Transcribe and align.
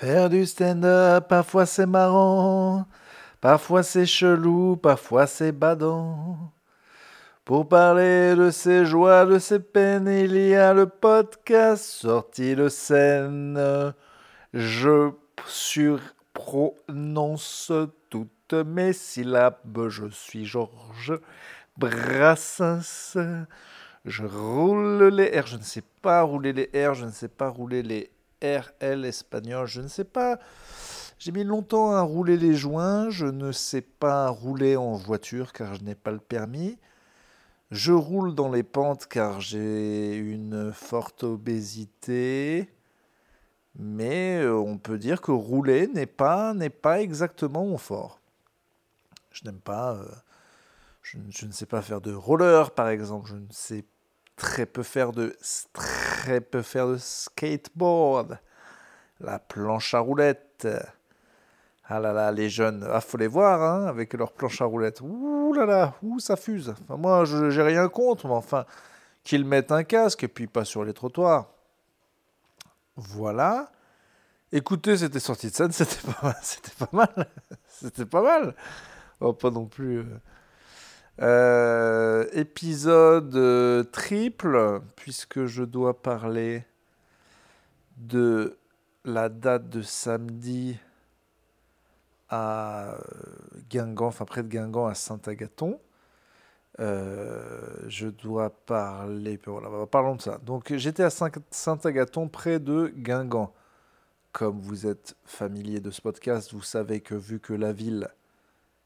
Faire 0.00 0.30
du 0.30 0.46
stand-up, 0.46 1.26
parfois 1.26 1.66
c'est 1.66 1.84
marrant, 1.84 2.86
parfois 3.40 3.82
c'est 3.82 4.06
chelou, 4.06 4.76
parfois 4.76 5.26
c'est 5.26 5.50
badant. 5.50 6.52
Pour 7.44 7.68
parler 7.68 8.36
de 8.36 8.52
ses 8.52 8.86
joies, 8.86 9.26
de 9.26 9.40
ses 9.40 9.58
peines, 9.58 10.06
il 10.06 10.36
y 10.36 10.54
a 10.54 10.72
le 10.72 10.86
podcast 10.86 11.82
sorti 11.82 12.54
de 12.54 12.68
scène. 12.68 13.92
Je 14.54 15.10
surprononce 15.48 17.72
toutes 18.08 18.52
mes 18.52 18.92
syllabes. 18.92 19.88
Je 19.88 20.08
suis 20.10 20.44
Georges 20.44 21.18
Brassens. 21.76 23.16
Je 24.04 24.24
roule 24.24 25.08
les 25.08 25.40
R. 25.40 25.48
Je 25.48 25.56
ne 25.56 25.62
sais 25.62 25.82
pas 26.02 26.22
rouler 26.22 26.52
les 26.52 26.70
R. 26.86 26.94
Je 26.94 27.04
ne 27.04 27.10
sais 27.10 27.26
pas 27.26 27.48
rouler 27.48 27.82
les 27.82 28.12
RL 28.42 29.04
espagnol. 29.04 29.66
Je 29.66 29.80
ne 29.80 29.88
sais 29.88 30.04
pas. 30.04 30.38
J'ai 31.18 31.32
mis 31.32 31.44
longtemps 31.44 31.92
à 31.92 32.00
rouler 32.02 32.36
les 32.36 32.54
joints. 32.54 33.10
Je 33.10 33.26
ne 33.26 33.52
sais 33.52 33.80
pas 33.80 34.28
rouler 34.28 34.76
en 34.76 34.92
voiture 34.94 35.52
car 35.52 35.74
je 35.74 35.82
n'ai 35.82 35.94
pas 35.94 36.12
le 36.12 36.18
permis. 36.18 36.78
Je 37.70 37.92
roule 37.92 38.34
dans 38.34 38.50
les 38.50 38.62
pentes 38.62 39.06
car 39.06 39.40
j'ai 39.40 40.16
une 40.16 40.72
forte 40.72 41.24
obésité. 41.24 42.70
Mais 43.74 44.40
euh, 44.40 44.54
on 44.54 44.78
peut 44.78 44.98
dire 44.98 45.20
que 45.20 45.30
rouler 45.30 45.86
n'est 45.88 46.06
pas, 46.06 46.54
n'est 46.54 46.70
pas 46.70 47.00
exactement 47.00 47.64
mon 47.64 47.78
fort. 47.78 48.20
Je 49.30 49.44
n'aime 49.44 49.60
pas. 49.60 49.94
Euh, 49.94 50.08
je, 51.02 51.18
je, 51.30 51.46
ne 51.46 51.52
sais 51.52 51.66
pas 51.66 51.82
faire 51.82 52.00
de 52.00 52.12
roller, 52.12 52.70
par 52.72 52.88
exemple. 52.88 53.28
Je 53.28 53.36
ne 53.36 53.46
sais 53.50 53.84
très 54.38 54.64
peu 54.66 54.82
faire 54.82 55.12
de 55.12 55.36
skateboard. 56.98 58.38
La 59.20 59.38
planche 59.38 59.92
à 59.94 59.98
roulettes. 59.98 60.66
Ah 61.90 62.00
là 62.00 62.12
là, 62.12 62.30
les 62.32 62.50
jeunes, 62.50 62.86
ah, 62.90 63.00
faut 63.00 63.16
les 63.16 63.26
voir 63.26 63.62
hein, 63.62 63.86
avec 63.86 64.12
leur 64.14 64.32
planche 64.32 64.60
à 64.60 64.66
roulettes. 64.66 65.00
Ouh 65.00 65.52
là 65.54 65.66
là, 65.66 65.94
ouh, 66.02 66.20
ça 66.20 66.36
fuse. 66.36 66.74
Moi, 66.88 67.24
je 67.24 67.36
n'ai 67.46 67.62
rien 67.62 67.88
contre, 67.88 68.26
mais 68.26 68.34
enfin, 68.34 68.66
qu'ils 69.24 69.44
mettent 69.44 69.72
un 69.72 69.84
casque 69.84 70.22
et 70.24 70.28
puis 70.28 70.46
pas 70.46 70.64
sur 70.64 70.84
les 70.84 70.92
trottoirs. 70.92 71.48
Voilà. 72.96 73.70
Écoutez, 74.52 74.98
c'était 74.98 75.18
sorti 75.18 75.48
de 75.48 75.54
scène, 75.54 75.72
c'était 75.72 76.12
pas, 76.20 76.34
c'était 76.42 76.72
pas 76.78 76.90
mal. 76.92 77.26
c'était 77.68 78.06
pas 78.06 78.22
mal. 78.22 78.54
Oh, 79.20 79.32
pas 79.32 79.50
non 79.50 79.66
plus. 79.66 80.04
Euh, 81.20 82.08
euh, 82.18 82.26
épisode 82.32 83.34
euh, 83.36 83.84
triple, 83.84 84.80
puisque 84.96 85.46
je 85.46 85.62
dois 85.62 86.02
parler 86.02 86.64
de 87.96 88.56
la 89.04 89.28
date 89.28 89.68
de 89.68 89.82
samedi 89.82 90.78
à 92.28 92.96
Guingamp, 93.70 94.08
enfin 94.08 94.24
près 94.24 94.42
de 94.42 94.48
Guingamp 94.48 94.86
à 94.86 94.94
Saint-Agathon. 94.94 95.80
Euh, 96.80 97.88
je 97.88 98.08
dois 98.08 98.50
parler. 98.50 99.38
Voilà, 99.46 99.86
parlons 99.86 100.16
de 100.16 100.22
ça. 100.22 100.38
Donc 100.38 100.74
j'étais 100.74 101.02
à 101.02 101.10
Saint-Agathon, 101.10 102.28
près 102.28 102.58
de 102.60 102.92
Guingamp. 102.96 103.52
Comme 104.32 104.60
vous 104.60 104.86
êtes 104.86 105.16
familier 105.24 105.80
de 105.80 105.90
ce 105.90 106.00
podcast, 106.02 106.52
vous 106.52 106.62
savez 106.62 107.00
que 107.00 107.14
vu 107.14 107.40
que 107.40 107.54
la 107.54 107.72
ville 107.72 108.08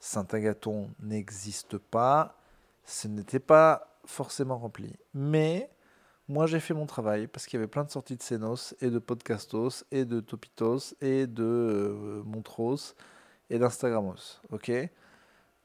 Saint-Agathon 0.03 0.91
n'existe 1.01 1.79
pas. 1.79 2.37
Ce 2.85 3.07
n'était 3.07 3.39
pas 3.39 4.01
forcément 4.05 4.59
rempli. 4.59 4.93
Mais 5.15 5.71
moi, 6.29 6.47
j'ai 6.47 6.59
fait 6.59 6.75
mon 6.75 6.87
travail 6.87 7.29
parce 7.29 7.47
qu'il 7.47 7.57
y 7.57 7.63
avait 7.63 7.71
plein 7.71 7.85
de 7.85 7.91
sorties 7.91 8.17
de 8.17 8.23
Senos 8.23 8.75
et 8.81 8.91
de 8.91 8.99
Podcastos 8.99 9.85
et 9.93 10.05
de 10.05 10.19
Topitos 10.19 10.97
et 11.01 11.29
de 11.29 11.45
euh, 11.45 12.23
Montros 12.25 12.97
et 13.49 13.61
d'Instagramos. 13.61 14.41
Ok? 14.51 14.73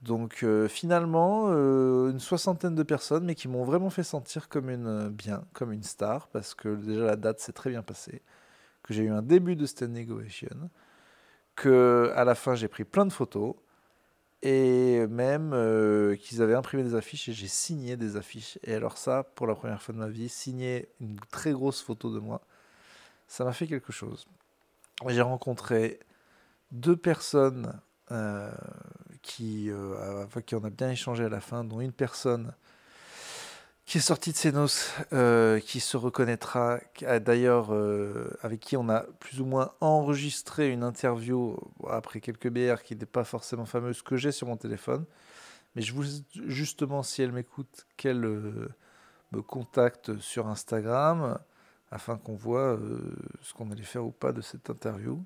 Donc, 0.03 0.43
euh, 0.43 0.67
finalement, 0.67 1.47
euh, 1.49 2.11
une 2.11 2.19
soixantaine 2.19 2.75
de 2.75 2.83
personnes, 2.83 3.25
mais 3.25 3.33
qui 3.33 3.47
m'ont 3.47 3.63
vraiment 3.63 3.89
fait 3.89 4.03
sentir 4.03 4.49
comme 4.49 4.69
une 4.69 5.09
bien, 5.09 5.45
comme 5.53 5.71
une 5.71 5.81
star 5.81 6.27
parce 6.27 6.53
que 6.53 6.75
déjà 6.75 7.05
la 7.05 7.15
date 7.15 7.39
s'est 7.39 7.53
très 7.53 7.71
bien 7.71 7.81
passée. 7.81 8.21
Que 8.83 8.93
j'ai 8.93 9.01
eu 9.01 9.09
un 9.09 9.23
début 9.23 9.55
de 9.55 9.65
stand 9.65 9.93
negotiation. 9.93 10.69
Que 11.55 12.11
à 12.15 12.23
la 12.23 12.35
fin, 12.35 12.53
j'ai 12.53 12.67
pris 12.67 12.83
plein 12.83 13.07
de 13.07 13.11
photos 13.11 13.55
et 14.41 15.07
même 15.07 15.51
euh, 15.53 16.15
qu'ils 16.15 16.41
avaient 16.41 16.53
imprimé 16.53 16.83
des 16.83 16.95
affiches 16.95 17.29
et 17.29 17.33
j'ai 17.33 17.47
signé 17.47 17.97
des 17.97 18.17
affiches. 18.17 18.59
Et 18.63 18.73
alors 18.73 18.97
ça, 18.97 19.23
pour 19.23 19.47
la 19.47 19.55
première 19.55 19.81
fois 19.81 19.93
de 19.93 19.99
ma 19.99 20.09
vie, 20.09 20.29
signer 20.29 20.89
une 21.01 21.19
très 21.31 21.51
grosse 21.51 21.81
photo 21.81 22.13
de 22.13 22.19
moi, 22.19 22.41
ça 23.27 23.43
m'a 23.43 23.53
fait 23.53 23.67
quelque 23.67 23.91
chose. 23.91 24.27
J'ai 25.07 25.21
rencontré 25.21 25.99
deux 26.71 26.95
personnes 26.95 27.79
euh, 28.11 28.51
qui, 29.21 29.69
euh, 29.69 30.25
qui 30.45 30.55
on 30.55 30.63
a 30.63 30.69
bien 30.69 30.89
échangé 30.91 31.25
à 31.25 31.29
la 31.29 31.41
fin, 31.41 31.63
dont 31.63 31.81
une 31.81 31.91
personne 31.91 32.53
qui 33.87 33.99
est 33.99 34.01
sorti 34.01 34.33
de 34.33 34.35
Senos, 34.35 34.91
euh, 35.13 35.61
qui 35.61 35.79
se 35.79 35.95
reconnaîtra, 35.95 36.79
d'ailleurs 37.21 37.73
euh, 37.73 38.29
avec 38.41 38.59
qui 38.59 38.75
on 38.75 38.89
a 38.89 39.05
plus 39.21 39.39
ou 39.39 39.45
moins 39.45 39.71
enregistré 39.79 40.69
une 40.69 40.83
interview 40.83 41.57
après 41.89 42.19
quelques 42.19 42.49
BR 42.49 42.83
qui 42.83 42.97
n'est 42.97 43.05
pas 43.05 43.23
forcément 43.23 43.65
fameuse 43.65 44.01
que 44.01 44.17
j'ai 44.17 44.33
sur 44.33 44.47
mon 44.47 44.57
téléphone. 44.57 45.05
Mais 45.75 45.81
je 45.81 45.93
voulais 45.93 46.09
justement, 46.47 47.01
si 47.01 47.21
elle 47.21 47.31
m'écoute, 47.31 47.87
qu'elle 47.95 48.25
euh, 48.25 48.67
me 49.31 49.41
contacte 49.41 50.19
sur 50.19 50.47
Instagram 50.47 51.39
afin 51.89 52.17
qu'on 52.17 52.35
voit 52.35 52.77
ce 53.41 53.53
qu'on 53.53 53.71
allait 53.71 53.83
faire 53.83 54.03
ou 54.03 54.11
pas 54.11 54.33
de 54.33 54.41
cette 54.41 54.69
interview. 54.69 55.23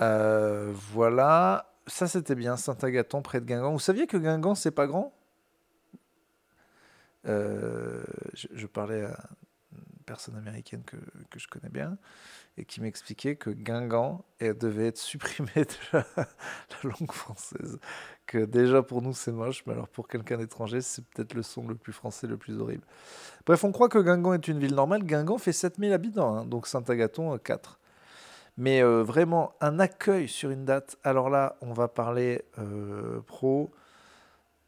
voilà, 0.00 1.72
ça 1.86 2.08
c'était 2.08 2.34
bien, 2.34 2.56
Saint-Agathon 2.56 3.22
près 3.22 3.40
de 3.40 3.46
Guingamp. 3.46 3.70
Vous 3.70 3.78
saviez 3.78 4.08
que 4.08 4.16
Guingamp 4.16 4.56
c'est 4.56 4.72
pas 4.72 4.88
grand? 4.88 5.14
Euh, 7.26 8.02
je, 8.34 8.66
parlais 8.66 9.04
à 9.04 9.28
une 9.72 10.04
personne 10.06 10.36
américaine 10.36 10.82
que, 10.84 10.96
que 11.30 11.38
je 11.38 11.48
connais 11.48 11.68
bien 11.68 11.98
et 12.56 12.64
qui 12.64 12.80
m'expliquait 12.80 13.36
que 13.36 13.50
Guingamp 13.50 14.24
devait 14.40 14.88
être 14.88 14.98
supprimé 14.98 15.50
de 15.56 15.66
la, 15.92 16.04
langue 16.82 17.12
française. 17.12 17.78
Que 18.26 18.44
déjà 18.44 18.82
pour 18.82 19.02
nous 19.02 19.12
c'est 19.12 19.32
moche, 19.32 19.64
mais 19.66 19.72
alors 19.72 19.88
pour 19.88 20.08
quelqu'un 20.08 20.38
d'étranger 20.38 20.80
c'est 20.80 21.04
peut-être 21.06 21.34
le 21.34 21.42
son 21.42 21.66
le 21.66 21.74
plus 21.74 21.92
français, 21.92 22.26
le 22.26 22.36
plus 22.36 22.58
horrible. 22.58 22.84
Bref, 23.46 23.64
on 23.64 23.72
croit 23.72 23.88
que 23.88 23.98
Guingamp 23.98 24.34
est 24.34 24.48
une 24.48 24.58
ville 24.58 24.74
normale. 24.74 25.04
Guingamp 25.04 25.38
fait 25.38 25.52
7000 25.52 25.92
habitants, 25.92 26.36
hein, 26.36 26.44
donc 26.44 26.66
Saint-Agathon 26.66 27.38
4. 27.38 27.80
Mais 28.56 28.82
euh, 28.82 29.02
vraiment 29.02 29.54
un 29.60 29.78
accueil 29.78 30.28
sur 30.28 30.50
une 30.50 30.64
date. 30.64 30.98
Alors 31.02 31.30
là, 31.30 31.56
on 31.62 31.72
va 31.72 31.88
parler 31.88 32.44
euh, 32.58 33.20
pro. 33.22 33.70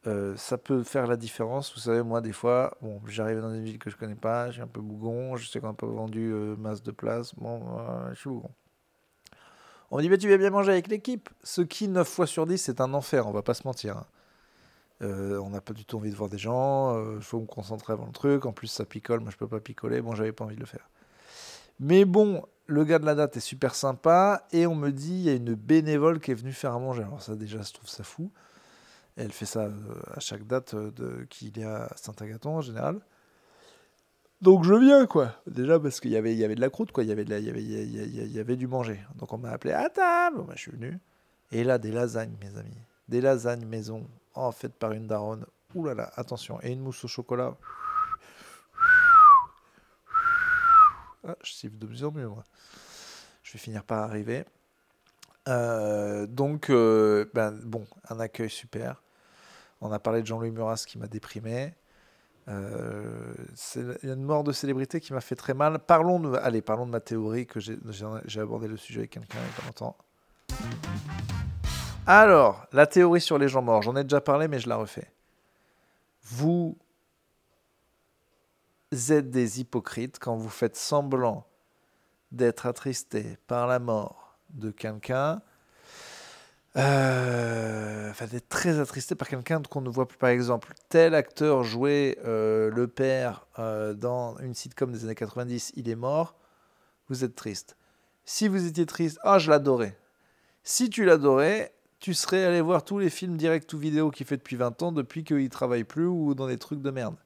Euh, 0.07 0.37
ça 0.37 0.59
peut 0.59 0.83
faire 0.83 1.07
la 1.07 1.17
différence. 1.17 1.73
Vous 1.75 1.81
savez, 1.81 2.03
moi, 2.03 2.21
des 2.21 2.33
fois, 2.33 2.77
bon, 2.83 3.01
j'arrive 3.07 3.41
dans 3.41 3.55
une 3.55 3.63
ville 3.63 3.79
que 3.79 3.89
je 3.89 3.97
connais 3.97 4.17
pas, 4.17 4.51
j'ai 4.51 4.63
un 4.63 4.67
peu 4.67 4.81
bougon, 4.81 5.37
je 5.37 5.49
sais 5.49 5.61
qu'on 5.61 5.69
n'a 5.69 5.75
pas 5.75 5.87
vendu 5.87 6.33
euh, 6.33 6.57
masse 6.57 6.83
de 6.83 6.91
place, 6.91 7.35
bon, 7.37 7.79
euh, 7.79 8.11
je 8.13 8.19
suis 8.19 8.31
bougon. 8.31 8.51
On 9.91 9.99
me 9.99 10.03
dit, 10.03 10.09
mais 10.09 10.19
tu 10.19 10.27
viens 10.27 10.39
bien 10.39 10.51
manger 10.51 10.73
avec 10.73 10.89
l'équipe. 10.89 11.29
Ce 11.45 11.61
qui, 11.61 11.87
9 11.87 12.09
fois 12.09 12.27
sur 12.27 12.47
10, 12.47 12.59
c'est 12.59 12.81
un 12.81 12.95
enfer, 12.95 13.29
on 13.29 13.33
va 13.33 13.43
pas 13.43 13.55
se 13.55 13.67
mentir. 13.67 13.99
Hein. 13.99 14.07
on 15.01 15.51
n'a 15.51 15.61
pas 15.61 15.75
du 15.75 15.85
tout 15.85 15.99
envie 15.99 16.11
de 16.11 16.17
voir 16.17 16.31
des 16.31 16.39
gens, 16.39 17.15
il 17.15 17.23
faut 17.23 17.41
me 17.41 17.47
concentrer 17.47 17.93
avant 17.93 18.07
le 18.07 18.13
truc, 18.13 18.47
en 18.47 18.53
plus 18.53 18.69
ça 18.69 18.84
picole, 18.84 19.21
moi 19.21 19.31
je 19.31 19.37
peux 19.37 19.49
pas 19.49 19.61
picoler, 19.61 20.01
bon, 20.01 20.15
j'avais 20.15 20.33
pas 20.33 20.45
envie 20.45 20.57
de 20.57 20.61
le 20.61 20.67
faire. 20.67 20.89
Mais 21.79 22.05
bon, 22.05 22.45
le 22.67 22.84
gars 22.84 22.99
de 22.99 23.07
la 23.07 23.15
date 23.15 23.37
est 23.37 23.41
super 23.41 23.75
sympa, 23.75 24.47
et 24.53 24.67
on 24.67 24.75
me 24.75 24.91
dit, 24.91 25.15
il 25.15 25.23
y 25.23 25.29
a 25.29 25.34
une 25.34 25.55
bénévole 25.55 26.21
qui 26.21 26.31
est 26.31 26.34
venue 26.34 26.53
faire 26.53 26.73
à 26.73 26.79
manger. 26.79 27.03
Alors 27.03 27.21
ça, 27.23 27.37
déjà, 27.37 27.61
je 27.61 27.73
trouve 27.73 27.89
ça 27.89 28.03
fou 28.03 28.33
elle 29.17 29.33
fait 29.33 29.47
ça 29.47 29.65
euh, 29.65 29.95
à 30.15 30.21
chaque 30.21 30.47
date 30.47 30.75
euh, 30.75 30.91
de, 30.91 31.25
qu'il 31.28 31.59
y 31.59 31.65
a 31.65 31.84
à 31.84 31.97
Saint-Agathon 31.97 32.56
en 32.56 32.61
général. 32.61 33.00
Donc 34.41 34.65
je 34.65 34.75
viens, 34.75 35.06
quoi. 35.06 35.37
Déjà 35.47 35.78
parce 35.78 36.00
qu'il 36.00 36.11
y 36.11 36.17
avait, 36.17 36.33
il 36.33 36.39
y 36.39 36.45
avait 36.45 36.56
de 36.56 36.61
la 36.61 36.71
croûte, 36.71 36.93
quoi. 36.93 37.05
Il 37.05 37.09
y 37.09 37.12
avait, 37.12 37.25
de 37.25 37.39
il, 37.39 37.45
y 37.45 37.51
avait, 37.51 37.62
il, 37.62 38.33
y 38.33 38.41
avait, 38.41 38.56
du 38.56 38.67
manger. 38.67 39.01
Donc 39.17 39.33
on 39.33 39.39
m'a 39.39 39.51
appelé 39.51 39.72
à 39.72 39.89
table. 39.89 40.42
Bah, 40.47 40.54
je 40.57 40.63
suis 40.63 40.72
venu. 40.72 40.98
Et 41.53 41.63
là, 41.63 41.78
des 41.78 41.92
lasagnes, 41.92 42.34
mes 42.41 42.59
amis. 42.59 42.77
Des 43.09 43.21
lasagnes 43.21 43.65
maison, 43.66 44.09
en 44.34 44.51
faites 44.51 44.75
par 44.75 44.92
une 44.92 45.07
daronne. 45.07 45.47
Ouh 45.75 45.84
là 45.84 45.95
là, 45.95 46.10
attention. 46.16 46.59
Et 46.63 46.72
une 46.72 46.81
mousse 46.81 47.04
au 47.04 47.09
chocolat. 47.09 47.54
Ah, 51.25 51.36
je 51.45 51.53
siffle 51.53 51.78
de 51.78 51.86
plus 51.86 52.03
en 52.03 52.10
mieux, 52.10 52.27
moi. 52.27 52.45
Je 53.45 53.53
vais 53.53 53.59
finir 53.60 53.84
par 53.84 54.01
arriver. 54.01 54.45
Euh, 55.48 56.27
donc, 56.27 56.69
ben, 56.69 57.53
bon, 57.63 57.86
un 58.09 58.19
accueil 58.19 58.51
super. 58.51 59.03
On 59.83 59.91
a 59.91 59.99
parlé 59.99 60.23
de 60.23 60.27
Jean-Louis 60.27 60.53
Muras 60.53 60.84
qui 60.87 60.97
m'a 60.97 61.09
déprimé. 61.09 61.75
Euh, 62.49 63.34
a 63.77 64.07
une 64.07 64.23
mort 64.23 64.45
de 64.45 64.53
célébrité 64.53 65.01
qui 65.01 65.13
m'a 65.13 65.21
fait 65.21 65.34
très 65.34 65.55
mal. 65.55 65.81
Parlons 65.81 66.21
de, 66.21 66.37
allez, 66.37 66.63
parlons 66.63 66.87
de 66.87 66.93
ma 66.93 67.01
théorie 67.01 67.47
que 67.47 67.59
j'ai 67.61 68.41
abordé 68.41 68.69
le 68.69 68.77
sujet 68.77 69.01
avec 69.01 69.11
quelqu'un 69.11 69.39
il 69.39 69.61
y 69.61 69.63
a 69.63 69.67
longtemps. 69.67 69.97
Alors, 72.07 72.67
la 72.73 72.87
théorie 72.87 73.21
sur 73.21 73.39
les 73.39 73.49
gens 73.49 73.63
morts, 73.63 73.83
j'en 73.83 73.97
ai 73.97 74.05
déjà 74.05 74.21
parlé, 74.21 74.47
mais 74.47 74.61
je 74.61 74.69
la 74.69 74.77
refais. 74.77 75.11
Vous 76.23 76.77
êtes 78.93 79.31
des 79.31 79.61
hypocrites 79.61 80.19
quand 80.21 80.37
vous 80.37 80.49
faites 80.49 80.77
semblant 80.77 81.45
d'être 82.31 82.67
attristé 82.67 83.37
par 83.49 83.67
la 83.67 83.81
mort 83.81 84.39
de 84.51 84.71
quelqu'un. 84.71 85.43
Euh, 86.78 88.10
enfin, 88.10 88.27
d'être 88.27 88.48
très 88.48 88.80
attristé 88.80 89.15
par 89.15 89.28
quelqu'un 89.28 89.60
qu'on 89.63 89.83
ne 89.83 89.91
voit 89.91 90.09
plus. 90.09 90.16
Par 90.16 90.30
exemple, 90.30 90.72
tel 90.89 91.15
acteur 91.15 91.65
jouait 91.65 92.19
euh, 92.24 92.71
le 92.71 92.89
père 92.89 93.47
euh, 93.59 93.92
dans 93.92 94.39
une 94.39 94.54
sitcom 94.54 94.91
des 94.91 95.04
années 95.04 95.15
90, 95.15 95.72
il 95.77 95.89
est 95.89 95.97
mort, 95.97 96.34
vous 97.09 97.24
êtes 97.24 97.34
triste. 97.36 97.77
Si 98.24 98.48
vous 98.48 98.66
étiez 98.66 98.86
triste, 98.86 99.19
ah, 99.22 99.39
je 99.39 99.51
l'adorais. 99.51 99.98
Si 100.63 100.89
tu 100.89 101.04
l'adorais, 101.04 101.74
tu 101.98 102.15
serais 102.15 102.45
allé 102.45 102.60
voir 102.60 102.84
tous 102.84 102.98
les 102.98 103.10
films 103.10 103.36
direct 103.36 103.72
ou 103.74 103.78
vidéo 103.78 104.10
qu'il 104.10 104.27
fait 104.27 104.39
depuis 104.39 104.57
20 104.57 104.83
ans, 104.83 104.92
depuis 104.92 105.24
qu'il 105.24 105.48
travaille 105.51 105.84
plus 105.84 106.07
ou 106.07 106.34
dans 106.34 106.47
des 106.47 106.59
trucs 106.59 106.80
de 106.80 106.91
merde. 106.91 107.16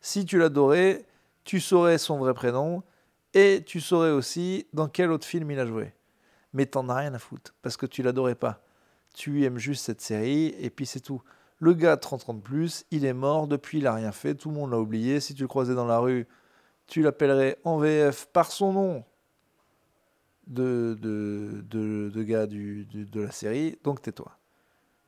Si 0.00 0.26
tu 0.26 0.38
l'adorais, 0.38 1.06
tu 1.44 1.60
saurais 1.60 1.98
son 1.98 2.18
vrai 2.18 2.34
prénom 2.34 2.82
et 3.34 3.62
tu 3.64 3.80
saurais 3.80 4.10
aussi 4.10 4.66
dans 4.72 4.88
quel 4.88 5.10
autre 5.10 5.26
film 5.26 5.50
il 5.50 5.58
a 5.60 5.66
joué. 5.66 5.94
Mais 6.52 6.66
t'en 6.66 6.88
as 6.88 6.96
rien 6.96 7.14
à 7.14 7.18
foutre 7.18 7.54
parce 7.62 7.76
que 7.76 7.86
tu 7.86 8.02
l'adorais 8.02 8.34
pas 8.34 8.61
tu 9.12 9.44
aimes 9.44 9.58
juste 9.58 9.84
cette 9.84 10.00
série, 10.00 10.54
et 10.58 10.70
puis 10.70 10.86
c'est 10.86 11.00
tout. 11.00 11.22
Le 11.58 11.74
gars 11.74 11.96
30 11.96 12.28
ans 12.28 12.34
de 12.34 12.40
plus, 12.40 12.84
il 12.90 13.04
est 13.04 13.12
mort, 13.12 13.46
depuis 13.46 13.78
il 13.78 13.86
a 13.86 13.94
rien 13.94 14.12
fait, 14.12 14.34
tout 14.34 14.50
le 14.50 14.56
monde 14.56 14.70
l'a 14.72 14.80
oublié. 14.80 15.20
Si 15.20 15.34
tu 15.34 15.42
le 15.42 15.48
croisais 15.48 15.74
dans 15.74 15.86
la 15.86 15.98
rue, 15.98 16.26
tu 16.86 17.02
l'appellerais 17.02 17.58
en 17.64 17.78
VF 17.78 18.26
par 18.32 18.50
son 18.50 18.72
nom 18.72 19.04
de, 20.46 20.98
de, 21.00 21.62
de, 22.10 22.22
gars 22.22 22.46
de 22.46 23.20
la 23.20 23.30
série, 23.30 23.78
donc 23.84 24.02
tais-toi. 24.02 24.36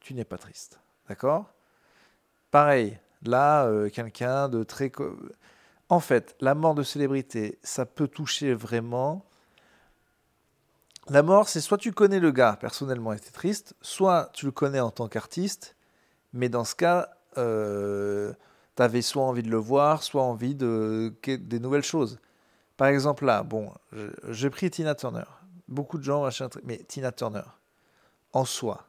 Tu 0.00 0.14
n'es 0.14 0.24
pas 0.24 0.38
triste. 0.38 0.80
D'accord? 1.08 1.52
Pareil, 2.50 2.98
là, 3.22 3.66
euh, 3.66 3.88
quelqu'un 3.90 4.48
de 4.48 4.62
très... 4.62 4.92
En 5.88 6.00
fait, 6.00 6.36
la 6.40 6.54
mort 6.54 6.74
de 6.74 6.82
célébrité, 6.82 7.58
ça 7.62 7.84
peut 7.84 8.08
toucher 8.08 8.54
vraiment 8.54 9.26
la 11.10 11.22
mort, 11.22 11.48
c'est 11.48 11.60
soit 11.60 11.78
tu 11.78 11.92
connais 11.92 12.20
le 12.20 12.30
gars 12.30 12.56
personnellement 12.58 13.12
et 13.12 13.16
es 13.16 13.18
triste, 13.18 13.74
soit 13.82 14.30
tu 14.32 14.46
le 14.46 14.52
connais 14.52 14.80
en 14.80 14.90
tant 14.90 15.08
qu'artiste, 15.08 15.76
mais 16.32 16.48
dans 16.48 16.64
ce 16.64 16.74
cas, 16.74 17.10
euh, 17.36 18.32
tu 18.76 18.82
avais 18.82 19.02
soit 19.02 19.22
envie 19.22 19.42
de 19.42 19.50
le 19.50 19.56
voir, 19.56 20.02
soit 20.02 20.22
envie 20.22 20.54
de, 20.54 21.14
des 21.26 21.60
nouvelles 21.60 21.84
choses. 21.84 22.18
Par 22.76 22.88
exemple, 22.88 23.24
là, 23.24 23.42
bon, 23.42 23.72
j'ai 24.30 24.50
pris 24.50 24.70
Tina 24.70 24.94
Turner. 24.94 25.24
Beaucoup 25.68 25.98
de 25.98 26.02
gens, 26.02 26.28
mais 26.64 26.78
Tina 26.78 27.12
Turner, 27.12 27.44
en 28.32 28.44
soi. 28.44 28.88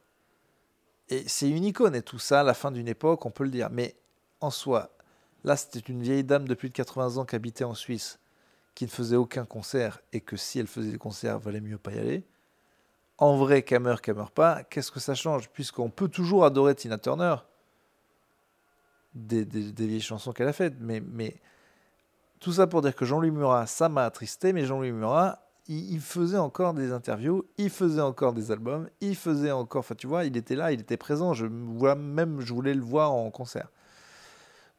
Et 1.10 1.24
c'est 1.28 1.50
une 1.50 1.64
icône 1.64 1.96
et 1.96 2.02
tout 2.02 2.18
ça, 2.18 2.44
la 2.44 2.54
fin 2.54 2.72
d'une 2.72 2.88
époque, 2.88 3.26
on 3.26 3.32
peut 3.32 3.44
le 3.44 3.52
dire. 3.52 3.70
Mais 3.72 3.96
en 4.42 4.50
soi, 4.50 4.90
là, 5.44 5.56
c'était 5.56 5.80
une 5.80 6.02
vieille 6.02 6.24
dame 6.24 6.48
de 6.48 6.56
plus 6.56 6.70
de 6.70 6.74
80 6.74 7.18
ans 7.18 7.26
qui 7.26 7.36
habitait 7.36 7.64
en 7.64 7.76
Suisse 7.76 8.20
qui 8.76 8.84
ne 8.84 8.90
faisait 8.90 9.16
aucun 9.16 9.46
concert 9.46 10.02
et 10.12 10.20
que 10.20 10.36
si 10.36 10.60
elle 10.60 10.68
faisait 10.68 10.92
des 10.92 10.98
concerts, 10.98 11.40
valait 11.40 11.62
mieux 11.62 11.78
pas 11.78 11.92
y 11.92 11.98
aller. 11.98 12.24
En 13.18 13.38
vrai, 13.38 13.64
qu'elle 13.64 13.80
meurt, 13.80 14.04
qu'elle 14.04 14.16
meurt 14.16 14.34
pas, 14.34 14.64
qu'est-ce 14.66 14.92
que 14.92 15.00
ça 15.00 15.16
change? 15.16 15.50
Puisqu'on 15.50 15.90
peut 15.90 16.10
toujours 16.10 16.44
adorer 16.44 16.76
Tina 16.76 16.98
Turner, 16.98 17.38
des, 19.14 19.46
vieilles 19.46 20.02
chansons 20.02 20.34
qu'elle 20.34 20.50
a 20.50 20.54
faites. 20.54 20.76
Mais, 20.82 21.02
tout 22.42 22.52
ça 22.52 22.68
pour 22.68 22.82
dire 22.82 22.94
que 22.94 23.06
Jean-Louis 23.06 23.32
Murat, 23.32 23.66
ça 23.66 23.88
m'a 23.88 24.04
attristé, 24.04 24.52
mais 24.52 24.66
Jean-Louis 24.66 24.92
Murat, 24.92 25.40
il, 25.68 26.02
faisait 26.02 26.38
encore 26.38 26.74
des 26.74 26.92
interviews, 26.92 27.46
il 27.58 27.70
faisait 27.70 28.02
encore 28.02 28.34
des 28.34 28.52
albums, 28.52 28.90
il 29.00 29.16
faisait 29.16 29.52
encore. 29.52 29.80
Enfin, 29.80 29.96
tu 29.96 30.06
vois, 30.06 30.26
il 30.26 30.36
était 30.36 30.56
là, 30.56 30.74
il 30.74 30.82
était 30.82 30.98
présent. 30.98 31.34
Je 31.34 31.46
vois 31.48 31.96
même, 31.96 32.42
je 32.42 32.54
voulais 32.54 32.74
le 32.74 32.84
voir 32.84 33.14
en 33.14 33.32
concert. 33.32 33.72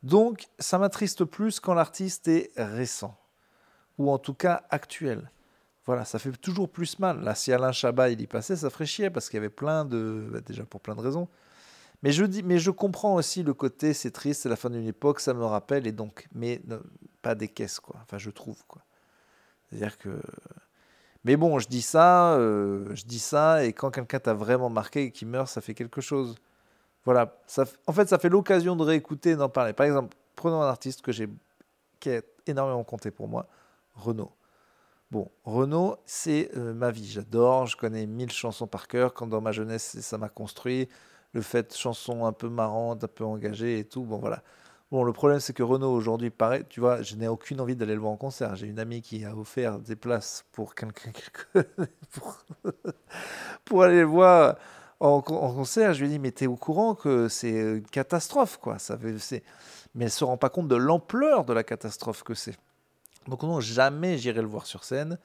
Donc, 0.03 0.47
ça 0.59 0.77
m'attriste 0.77 1.25
plus 1.25 1.59
quand 1.59 1.73
l'artiste 1.73 2.29
est 2.29 2.53
récent 2.57 3.17
ou 3.99 4.11
en 4.11 4.19
tout 4.19 4.35
cas 4.35 4.63
actuel. 4.71 5.31
Voilà, 5.87 6.05
ça 6.05 6.19
fait 6.19 6.33
toujours 6.33 6.69
plus 6.69 6.99
mal. 6.99 7.23
Là, 7.23 7.35
si 7.35 7.53
Alain 7.53 7.73
Chabat 7.73 8.11
il 8.11 8.21
y 8.21 8.27
passait, 8.27 8.57
ça 8.57 8.71
ferait 8.71 8.87
chier 8.87 9.09
parce 9.09 9.29
qu'il 9.29 9.37
y 9.37 9.39
avait 9.39 9.49
plein 9.49 9.85
de, 9.85 10.29
bah, 10.33 10.41
déjà 10.41 10.65
pour 10.65 10.81
plein 10.81 10.97
de 10.97 11.01
raisons. 11.01 11.29
Mais 12.03 12.13
je 12.13 12.25
dis, 12.25 12.43
mais 12.43 12.59
je 12.59 12.71
comprends 12.71 13.15
aussi 13.15 13.43
le 13.43 13.55
côté, 13.55 13.95
c'est 13.95 14.11
triste, 14.11 14.43
c'est 14.43 14.49
la 14.49 14.57
fin 14.57 14.69
d'une 14.69 14.87
époque, 14.87 15.21
ça 15.21 15.33
me 15.33 15.45
rappelle 15.45 15.87
et 15.87 15.93
donc, 15.93 16.29
mais 16.35 16.61
pas 17.23 17.35
des 17.35 17.49
caisses 17.49 17.81
quoi. 17.81 17.97
Enfin, 18.03 18.19
je 18.19 18.31
trouve 18.31 18.63
quoi. 18.67 18.83
C'est-à-dire 19.69 19.97
que, 19.97 20.21
mais 21.25 21.37
bon, 21.37 21.59
je 21.59 21.69
dis 21.69 21.83
ça, 21.83 22.35
euh, 22.35 22.95
je 22.95 23.05
dis 23.05 23.19
ça 23.19 23.65
et 23.65 23.73
quand 23.73 23.91
quelqu'un 23.91 24.21
t'a 24.21 24.35
vraiment 24.35 24.71
marqué 24.71 25.05
et 25.05 25.11
qui 25.11 25.25
meurt, 25.25 25.49
ça 25.49 25.61
fait 25.61 25.75
quelque 25.75 26.01
chose. 26.01 26.37
Voilà, 27.05 27.41
ça, 27.47 27.65
en 27.87 27.93
fait, 27.93 28.09
ça 28.09 28.19
fait 28.19 28.29
l'occasion 28.29 28.77
de 28.77 28.83
réécouter 28.83 29.31
et 29.31 29.37
d'en 29.37 29.49
parler. 29.49 29.73
Par 29.73 29.87
exemple, 29.87 30.17
prenons 30.35 30.63
un 30.63 30.69
artiste 30.69 31.03
que 31.03 31.13
j'ai, 31.13 31.29
qui 32.01 32.11
a 32.11 32.21
énormément 32.47 32.85
compté 32.85 33.11
pour 33.11 33.29
moi, 33.29 33.49
Renault. 33.97 34.33
Bon, 35.11 35.31
Renault, 35.45 35.97
c'est 36.05 36.51
euh, 36.57 36.75
ma 36.75 36.91
vie. 36.91 37.07
J'adore, 37.07 37.67
je 37.67 37.77
connais 37.77 38.07
mille 38.07 38.31
chansons 38.31 38.67
par 38.67 38.89
cœur. 38.89 39.15
Quand 39.15 39.27
dans 39.27 39.41
ma 39.41 39.53
jeunesse, 39.53 40.01
ça 40.01 40.19
m'a 40.19 40.29
construit. 40.29 40.89
Le 41.33 41.43
fait 41.43 41.75
chansons 41.77 42.27
un 42.27 42.33
peu 42.33 42.49
marrantes, 42.49 43.05
un 43.05 43.09
peu 43.09 43.25
engagées 43.25 43.79
et 43.79 43.85
tout. 43.85 44.03
Bon, 44.05 44.19
voilà. 44.19 44.43
Bon, 44.91 45.03
le 45.03 45.13
problème, 45.13 45.41
c'est 45.41 45.53
que 45.53 45.63
Renault, 45.63 45.93
aujourd'hui, 45.93 46.31
paraît, 46.31 46.65
tu 46.69 46.81
vois, 46.81 47.03
je 47.03 47.17
n'ai 47.17 47.27
aucune 47.27 47.61
envie 47.61 47.75
d'aller 47.75 47.95
le 47.95 48.01
voir 48.01 48.13
en 48.13 48.17
concert. 48.17 48.55
J'ai 48.55 48.69
une 48.69 48.79
amie 48.79 49.03
qui 49.03 49.25
a 49.25 49.37
offert 49.37 49.79
des 49.81 49.97
places 49.97 50.45
pour 50.53 50.75
quelqu'un 50.75 51.11
pour, 52.13 52.39
pour 53.65 53.83
aller 53.83 54.01
le 54.01 54.07
voir 54.07 54.57
en, 55.01 55.21
concert. 55.23 55.93
Je 55.95 56.01
lui 56.01 56.07
ai 56.07 56.11
dit, 56.13 56.19
mais 56.19 56.31
t'es 56.31 56.47
au 56.47 56.57
courant 56.57 56.95
que 56.95 57.29
c'est 57.29 57.51
une 57.51 57.87
catastrophe, 57.87 58.59
quoi. 58.59 58.79
Ça 58.79 58.99
mais 59.95 60.05
elle 60.05 60.11
se 60.11 60.25
rend 60.25 60.37
pas 60.37 60.51
compte 60.51 60.69
de 60.69 60.77
l'ampleur 60.77 61.45
de 61.45 61.53
la 61.53 61.65
catastrophe 61.65 62.23
que 62.23 62.35
c'est. 62.35 62.57
Donc 63.29 63.43
non, 63.43 63.61
jamais 63.61 64.19
j'irai 64.19 64.41
le 64.41 64.49
voir 64.49 64.67
sur 64.67 64.85
scène. 64.85 65.19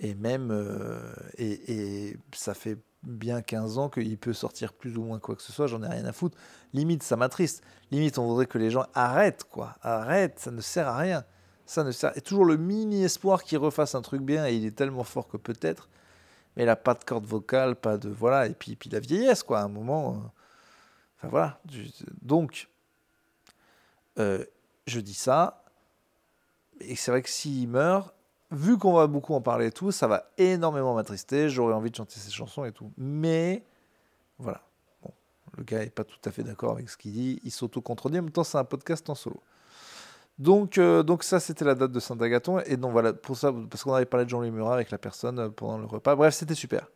Et 0.00 0.14
même, 0.14 0.50
euh, 0.50 1.14
et, 1.38 2.16
ça 2.34 2.54
fait 2.54 2.78
bien 3.04 3.40
15 3.40 3.78
ans 3.78 3.88
qu'il 3.88 4.18
peut 4.18 4.32
sortir 4.32 4.72
plus 4.72 4.96
ou 4.96 5.04
moins 5.04 5.18
quoi 5.18 5.36
que 5.36 5.42
ce 5.42 5.52
soit, 5.52 5.66
j'en 5.66 5.82
ai 5.82 5.88
rien 5.88 6.04
à 6.04 6.12
foutre. 6.12 6.36
Limite, 6.72 7.02
ça 7.02 7.16
m'attriste. 7.16 7.62
Limite, 7.90 8.18
on 8.18 8.26
voudrait 8.26 8.46
que 8.46 8.58
les 8.58 8.70
gens 8.70 8.86
arrêtent, 8.94 9.44
quoi. 9.44 9.76
Arrêtent, 9.82 10.38
ça 10.38 10.50
ne 10.50 10.60
sert 10.60 10.88
à 10.88 10.96
rien. 10.96 11.24
Ça 11.66 11.84
ne 11.84 11.92
sert... 11.92 12.16
Et 12.16 12.20
toujours 12.20 12.44
le 12.44 12.56
mini 12.56 13.04
espoir 13.04 13.44
qu'il 13.44 13.58
refasse 13.58 13.94
un 13.94 14.02
truc 14.02 14.22
bien, 14.22 14.46
et 14.46 14.54
il 14.54 14.66
est 14.66 14.76
tellement 14.76 15.04
fort 15.04 15.28
que 15.28 15.36
peut-être, 15.36 15.88
mais 16.56 16.64
n'a 16.64 16.76
pas 16.76 16.94
de 16.94 17.04
corde 17.04 17.26
vocale, 17.26 17.76
pas 17.76 17.96
de... 17.96 18.08
Voilà, 18.08 18.46
et 18.46 18.54
puis, 18.54 18.76
puis 18.76 18.90
la 18.90 19.00
vieillesse, 19.00 19.42
quoi, 19.42 19.60
à 19.60 19.64
un 19.64 19.68
moment... 19.68 20.14
Euh, 20.14 20.28
enfin 21.18 21.28
voilà. 21.28 21.60
Donc, 22.22 22.68
euh, 24.18 24.44
je 24.86 25.00
dis 25.00 25.14
ça, 25.14 25.61
et 26.86 26.96
c'est 26.96 27.10
vrai 27.10 27.22
que 27.22 27.30
s'il 27.30 27.68
meurt, 27.68 28.14
vu 28.50 28.78
qu'on 28.78 28.92
va 28.92 29.06
beaucoup 29.06 29.34
en 29.34 29.40
parler 29.40 29.66
et 29.66 29.72
tout, 29.72 29.90
ça 29.92 30.06
va 30.06 30.30
énormément 30.38 30.94
m'attrister. 30.94 31.48
J'aurais 31.48 31.74
envie 31.74 31.90
de 31.90 31.96
chanter 31.96 32.18
ses 32.18 32.30
chansons 32.30 32.64
et 32.64 32.72
tout. 32.72 32.92
Mais 32.96 33.64
voilà. 34.38 34.62
Bon, 35.02 35.12
le 35.56 35.64
gars 35.64 35.78
n'est 35.80 35.90
pas 35.90 36.04
tout 36.04 36.18
à 36.24 36.30
fait 36.30 36.42
d'accord 36.42 36.72
avec 36.72 36.88
ce 36.88 36.96
qu'il 36.96 37.12
dit. 37.12 37.40
Il 37.44 37.50
s'auto-contredit. 37.50 38.18
En 38.18 38.22
même 38.22 38.30
temps, 38.30 38.44
c'est 38.44 38.58
un 38.58 38.64
podcast 38.64 39.08
en 39.10 39.14
solo. 39.14 39.42
Donc, 40.38 40.78
euh, 40.78 41.02
donc 41.02 41.24
ça, 41.24 41.40
c'était 41.40 41.64
la 41.64 41.74
date 41.74 41.92
de 41.92 42.00
Saint-Agathon. 42.00 42.60
Et 42.60 42.76
donc 42.76 42.92
voilà, 42.92 43.12
pour 43.12 43.36
ça, 43.36 43.52
parce 43.70 43.84
qu'on 43.84 43.94
avait 43.94 44.06
parlé 44.06 44.24
de 44.24 44.30
Jean-Louis 44.30 44.50
Murat 44.50 44.74
avec 44.74 44.90
la 44.90 44.98
personne 44.98 45.38
euh, 45.38 45.48
pendant 45.48 45.78
le 45.78 45.86
repas. 45.86 46.14
Bref, 46.14 46.34
c'était 46.34 46.54
super. 46.54 46.88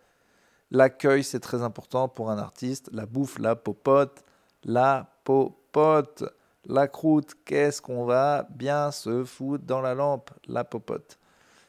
L'accueil, 0.71 1.23
c'est 1.23 1.41
très 1.41 1.63
important 1.63 2.09
pour 2.09 2.31
un 2.31 2.39
artiste. 2.39 2.91
La 2.93 3.07
bouffe, 3.07 3.39
la 3.39 3.57
popote. 3.57 4.25
La 4.65 5.11
popote. 5.25 6.25
La 6.69 6.89
croûte, 6.89 7.35
qu'est-ce 7.45 7.81
qu'on 7.81 8.05
va 8.05 8.47
bien 8.51 8.91
se 8.91 9.25
foutre 9.25 9.65
dans 9.65 9.81
la 9.81 9.95
lampe? 9.95 10.31
La 10.49 10.65
popote. 10.65 11.19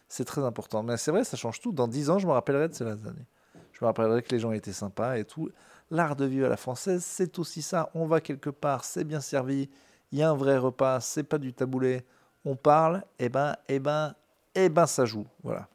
C'est 0.10 0.26
très 0.26 0.42
important. 0.42 0.82
Mais 0.82 0.98
c'est 0.98 1.12
vrai, 1.12 1.24
ça 1.24 1.38
change 1.38 1.62
tout. 1.62 1.72
Dans 1.72 1.88
dix 1.88 2.10
ans, 2.10 2.18
je 2.18 2.26
me 2.26 2.32
rappellerai 2.32 2.70
de 2.70 2.74
ces 2.74 2.86
années. 2.86 3.28
Je 3.74 3.80
me 3.82 3.86
rappellerai 3.86 4.24
que 4.24 4.32
les 4.32 4.40
gens 4.40 4.52
étaient 4.52 4.74
sympas 4.74 5.18
et 5.18 5.24
tout. 5.24 5.50
L'art 5.92 6.16
de 6.16 6.26
vivre 6.26 6.48
à 6.48 6.50
la 6.50 6.58
française, 6.58 7.04
c'est 7.06 7.38
aussi 7.38 7.62
ça. 7.62 7.92
On 7.94 8.08
va 8.08 8.22
quelque 8.22 8.50
part, 8.50 8.84
c'est 8.84 9.04
bien 9.04 9.22
servi. 9.22 9.70
Il 10.12 10.18
y 10.18 10.24
a 10.24 10.32
un 10.32 10.36
vrai 10.36 10.58
repas, 10.58 11.00
c'est 11.00 11.24
pas 11.24 11.38
du 11.38 11.54
taboulé. 11.54 12.04
On 12.44 12.56
parle, 12.56 13.04
et 13.20 13.26
eh 13.26 13.30
ben, 13.30 13.56
et 13.68 13.76
eh 13.76 13.80
ben, 13.80 14.16
et 14.56 14.66
eh 14.66 14.70
ben, 14.70 14.88
ça 14.88 15.06
joue. 15.06 15.28
Voilà. 15.44 15.68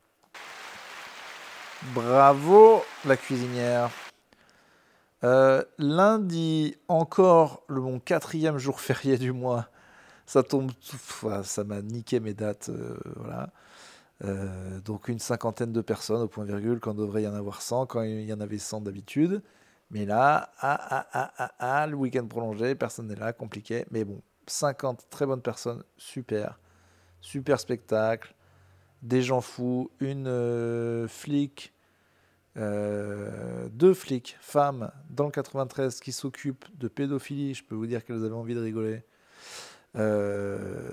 Bravo, 1.95 2.83
la 3.05 3.17
cuisinière. 3.17 3.91
Euh, 5.25 5.63
lundi, 5.79 6.77
encore 6.89 7.63
le, 7.69 7.81
mon 7.81 8.01
quatrième 8.01 8.59
jour 8.59 8.81
férié 8.81 9.19
du 9.19 9.33
mois. 9.33 9.69
Ça 10.27 10.43
tombe, 10.43 10.73
ça 11.45 11.65
m'a 11.65 11.83
niqué 11.83 12.21
mes 12.21 12.35
dates. 12.35 12.71
Euh, 12.71 12.97
voilà. 13.17 13.51
Euh, 14.25 14.81
donc 14.81 15.09
une 15.09 15.19
cinquantaine 15.19 15.73
de 15.73 15.81
personnes 15.81 16.23
au 16.23 16.29
point 16.29 16.45
virgule, 16.45 16.81
quand 16.81 16.95
devrait 16.95 17.23
y 17.23 17.29
en 17.29 17.35
avoir 17.35 17.63
100, 17.63 17.87
quand 17.87 18.03
il 18.03 18.23
y 18.23 18.33
en 18.33 18.41
avait 18.41 18.59
100 18.59 18.83
d'habitude. 18.83 19.43
Mais 19.91 20.07
là, 20.07 20.53
ah, 20.61 21.07
ah, 21.13 21.33
ah, 21.39 21.53
ah, 21.59 21.87
le 21.87 21.97
week-end 21.97 22.27
prolongé, 22.27 22.75
personne 22.75 23.09
n'est 23.09 23.17
là, 23.17 23.33
compliqué. 23.33 23.85
Mais 23.91 24.05
bon, 24.05 24.23
50 24.47 25.07
très 25.11 25.27
bonnes 25.27 25.43
personnes, 25.43 25.85
super. 25.97 26.59
Super 27.21 27.61
spectacle. 27.61 28.35
Des 29.03 29.23
gens 29.23 29.41
fous, 29.41 29.91
une 30.01 31.07
flic 31.09 31.73
euh, 32.57 33.69
deux 33.71 33.95
flics, 33.95 34.37
femmes, 34.41 34.91
dans 35.11 35.25
le 35.25 35.31
93, 35.31 36.01
qui 36.01 36.13
s'occupent 36.13 36.67
de 36.79 36.89
pédophilie. 36.89 37.55
Je 37.55 37.65
peux 37.65 37.75
vous 37.75 37.87
dire 37.87 38.05
qu'elles 38.05 38.25
avaient 38.25 38.35
envie 38.35 38.55
de 38.55 38.61
rigoler. 38.61 39.05
Euh, 39.97 40.91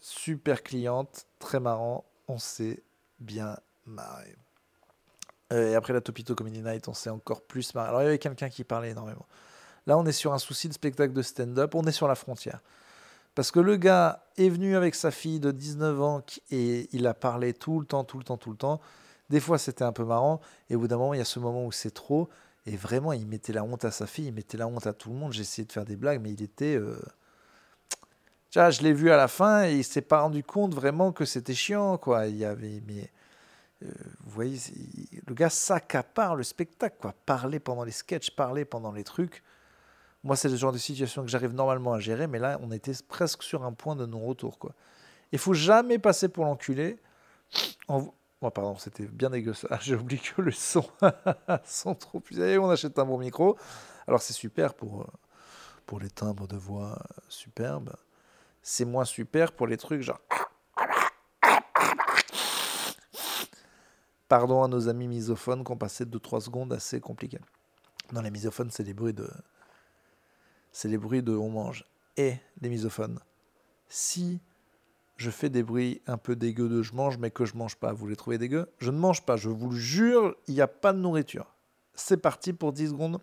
super 0.00 0.62
cliente, 0.62 1.26
très 1.38 1.60
marrant. 1.60 2.04
On 2.28 2.38
s'est 2.38 2.82
bien 3.20 3.56
marré. 3.86 4.36
Euh, 5.52 5.72
et 5.72 5.74
après 5.74 5.92
la 5.92 6.00
Topito 6.00 6.34
Comedy 6.34 6.62
Night, 6.62 6.88
on 6.88 6.94
s'est 6.94 7.10
encore 7.10 7.42
plus 7.42 7.74
marré. 7.74 7.88
Alors 7.88 8.02
il 8.02 8.04
y 8.04 8.08
avait 8.08 8.18
quelqu'un 8.18 8.48
qui 8.48 8.64
parlait 8.64 8.90
énormément. 8.90 9.26
Là, 9.86 9.98
on 9.98 10.06
est 10.06 10.12
sur 10.12 10.32
un 10.32 10.38
souci 10.38 10.68
de 10.68 10.72
spectacle 10.72 11.12
de 11.12 11.20
stand-up, 11.20 11.74
on 11.74 11.84
est 11.84 11.92
sur 11.92 12.08
la 12.08 12.14
frontière. 12.14 12.60
Parce 13.34 13.50
que 13.50 13.60
le 13.60 13.76
gars 13.76 14.24
est 14.38 14.48
venu 14.48 14.76
avec 14.76 14.94
sa 14.94 15.10
fille 15.10 15.40
de 15.40 15.50
19 15.50 16.00
ans 16.00 16.22
et 16.50 16.88
il 16.92 17.06
a 17.06 17.14
parlé 17.14 17.52
tout 17.52 17.80
le 17.80 17.86
temps, 17.86 18.04
tout 18.04 18.16
le 18.16 18.24
temps, 18.24 18.38
tout 18.38 18.50
le 18.50 18.56
temps. 18.56 18.80
Des 19.30 19.40
fois, 19.40 19.58
c'était 19.58 19.84
un 19.84 19.92
peu 19.92 20.04
marrant. 20.04 20.40
Et 20.68 20.76
au 20.76 20.80
bout 20.80 20.88
d'un 20.88 20.96
moment, 20.96 21.14
il 21.14 21.18
y 21.18 21.20
a 21.20 21.24
ce 21.24 21.38
moment 21.38 21.64
où 21.64 21.72
c'est 21.72 21.92
trop. 21.92 22.28
Et 22.66 22.76
vraiment, 22.76 23.12
il 23.12 23.26
mettait 23.26 23.52
la 23.52 23.64
honte 23.64 23.84
à 23.84 23.90
sa 23.90 24.06
fille, 24.06 24.26
il 24.26 24.32
mettait 24.32 24.56
la 24.56 24.66
honte 24.66 24.86
à 24.86 24.92
tout 24.92 25.10
le 25.10 25.16
monde. 25.16 25.34
Essayé 25.34 25.66
de 25.66 25.72
faire 25.72 25.84
des 25.84 25.96
blagues, 25.96 26.20
mais 26.22 26.32
il 26.32 26.42
était. 26.42 26.76
Euh... 26.76 26.98
Tiens, 28.50 28.70
je 28.70 28.82
l'ai 28.82 28.92
vu 28.92 29.10
à 29.10 29.16
la 29.16 29.28
fin 29.28 29.64
et 29.64 29.74
il 29.74 29.84
s'est 29.84 30.02
pas 30.02 30.20
rendu 30.20 30.42
compte 30.42 30.74
vraiment 30.74 31.12
que 31.12 31.24
c'était 31.24 31.54
chiant, 31.54 31.98
quoi. 31.98 32.26
Il 32.26 32.36
y 32.36 32.44
avait. 32.44 32.82
Mais. 32.86 33.10
Euh, 33.82 33.88
vous 34.24 34.30
voyez, 34.30 34.58
le 35.26 35.34
gars 35.34 35.50
s'accapare 35.50 36.36
le 36.36 36.42
spectacle, 36.42 36.96
quoi. 37.00 37.14
Parler 37.26 37.58
pendant 37.58 37.84
les 37.84 37.92
sketchs, 37.92 38.30
parler 38.30 38.64
pendant 38.64 38.92
les 38.92 39.04
trucs. 39.04 39.42
Moi, 40.22 40.36
c'est 40.36 40.48
le 40.48 40.56
genre 40.56 40.72
de 40.72 40.78
situation 40.78 41.22
que 41.22 41.28
j'arrive 41.28 41.52
normalement 41.52 41.92
à 41.92 42.00
gérer, 42.00 42.26
mais 42.26 42.38
là, 42.38 42.58
on 42.62 42.72
était 42.72 42.94
presque 43.06 43.42
sur 43.42 43.62
un 43.62 43.72
point 43.72 43.94
de 43.94 44.06
non-retour. 44.06 44.58
quoi. 44.58 44.72
Il 45.32 45.38
faut 45.38 45.52
jamais 45.52 45.98
passer 45.98 46.28
pour 46.28 46.46
l'enculé. 46.46 46.98
En... 47.88 48.06
Oh, 48.46 48.50
pardon, 48.50 48.76
c'était 48.76 49.06
bien 49.06 49.30
dégueu 49.30 49.54
ça. 49.54 49.78
J'ai 49.80 49.94
oublié 49.94 50.20
que 50.20 50.42
le 50.42 50.50
son 50.50 50.84
sont 51.64 51.94
trop 51.94 52.20
plus. 52.20 52.38
on 52.58 52.68
achète 52.68 52.98
un 52.98 53.06
bon 53.06 53.16
micro. 53.16 53.56
Alors, 54.06 54.20
c'est 54.20 54.34
super 54.34 54.74
pour, 54.74 55.00
euh, 55.00 55.06
pour 55.86 55.98
les 55.98 56.10
timbres 56.10 56.46
de 56.46 56.58
voix 56.58 57.02
superbes. 57.26 57.94
C'est 58.60 58.84
moins 58.84 59.06
super 59.06 59.52
pour 59.52 59.66
les 59.66 59.78
trucs 59.78 60.02
genre. 60.02 60.20
Pardon 64.28 64.62
à 64.62 64.68
nos 64.68 64.90
amis 64.90 65.08
misophones 65.08 65.64
qui 65.64 65.72
ont 65.72 65.78
passé 65.78 66.04
2-3 66.04 66.42
secondes 66.42 66.72
assez 66.74 67.00
compliquées. 67.00 67.40
Non, 68.12 68.20
les 68.20 68.30
misophones, 68.30 68.70
c'est 68.70 68.84
des 68.84 68.92
bruits 68.92 69.14
de 69.14 69.26
c'est 70.70 70.88
les 70.88 70.98
bruits 70.98 71.22
de 71.22 71.34
on 71.34 71.48
mange 71.48 71.86
et 72.18 72.36
les 72.60 72.68
misophones. 72.68 73.20
Si 73.88 74.38
je 75.16 75.30
fais 75.30 75.48
des 75.48 75.62
bruits 75.62 76.02
un 76.06 76.16
peu 76.16 76.36
dégueux 76.36 76.68
de 76.68 76.82
je 76.82 76.94
mange 76.94 77.18
mais 77.18 77.30
que 77.30 77.44
je 77.44 77.56
mange 77.56 77.76
pas, 77.76 77.92
vous 77.92 78.06
les 78.06 78.16
trouvez 78.16 78.38
dégueux? 78.38 78.70
Je 78.78 78.90
ne 78.90 78.98
mange 78.98 79.22
pas, 79.22 79.36
je 79.36 79.48
vous 79.48 79.70
le 79.70 79.76
jure, 79.76 80.36
il 80.48 80.54
n'y 80.54 80.60
a 80.60 80.68
pas 80.68 80.92
de 80.92 80.98
nourriture. 80.98 81.54
C'est 81.94 82.16
parti 82.16 82.52
pour 82.52 82.72
10 82.72 82.88
secondes. 82.88 83.20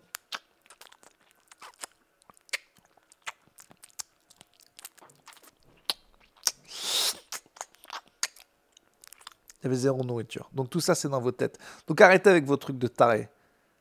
Il 9.62 9.66
y 9.66 9.68
avait 9.68 9.76
zéro 9.76 10.02
nourriture. 10.02 10.50
Donc 10.52 10.70
tout 10.70 10.80
ça, 10.80 10.96
c'est 10.96 11.08
dans 11.08 11.20
vos 11.20 11.30
têtes. 11.30 11.56
Donc 11.86 12.00
arrêtez 12.00 12.28
avec 12.28 12.44
vos 12.44 12.56
trucs 12.56 12.78
de 12.78 12.88
taré. 12.88 13.28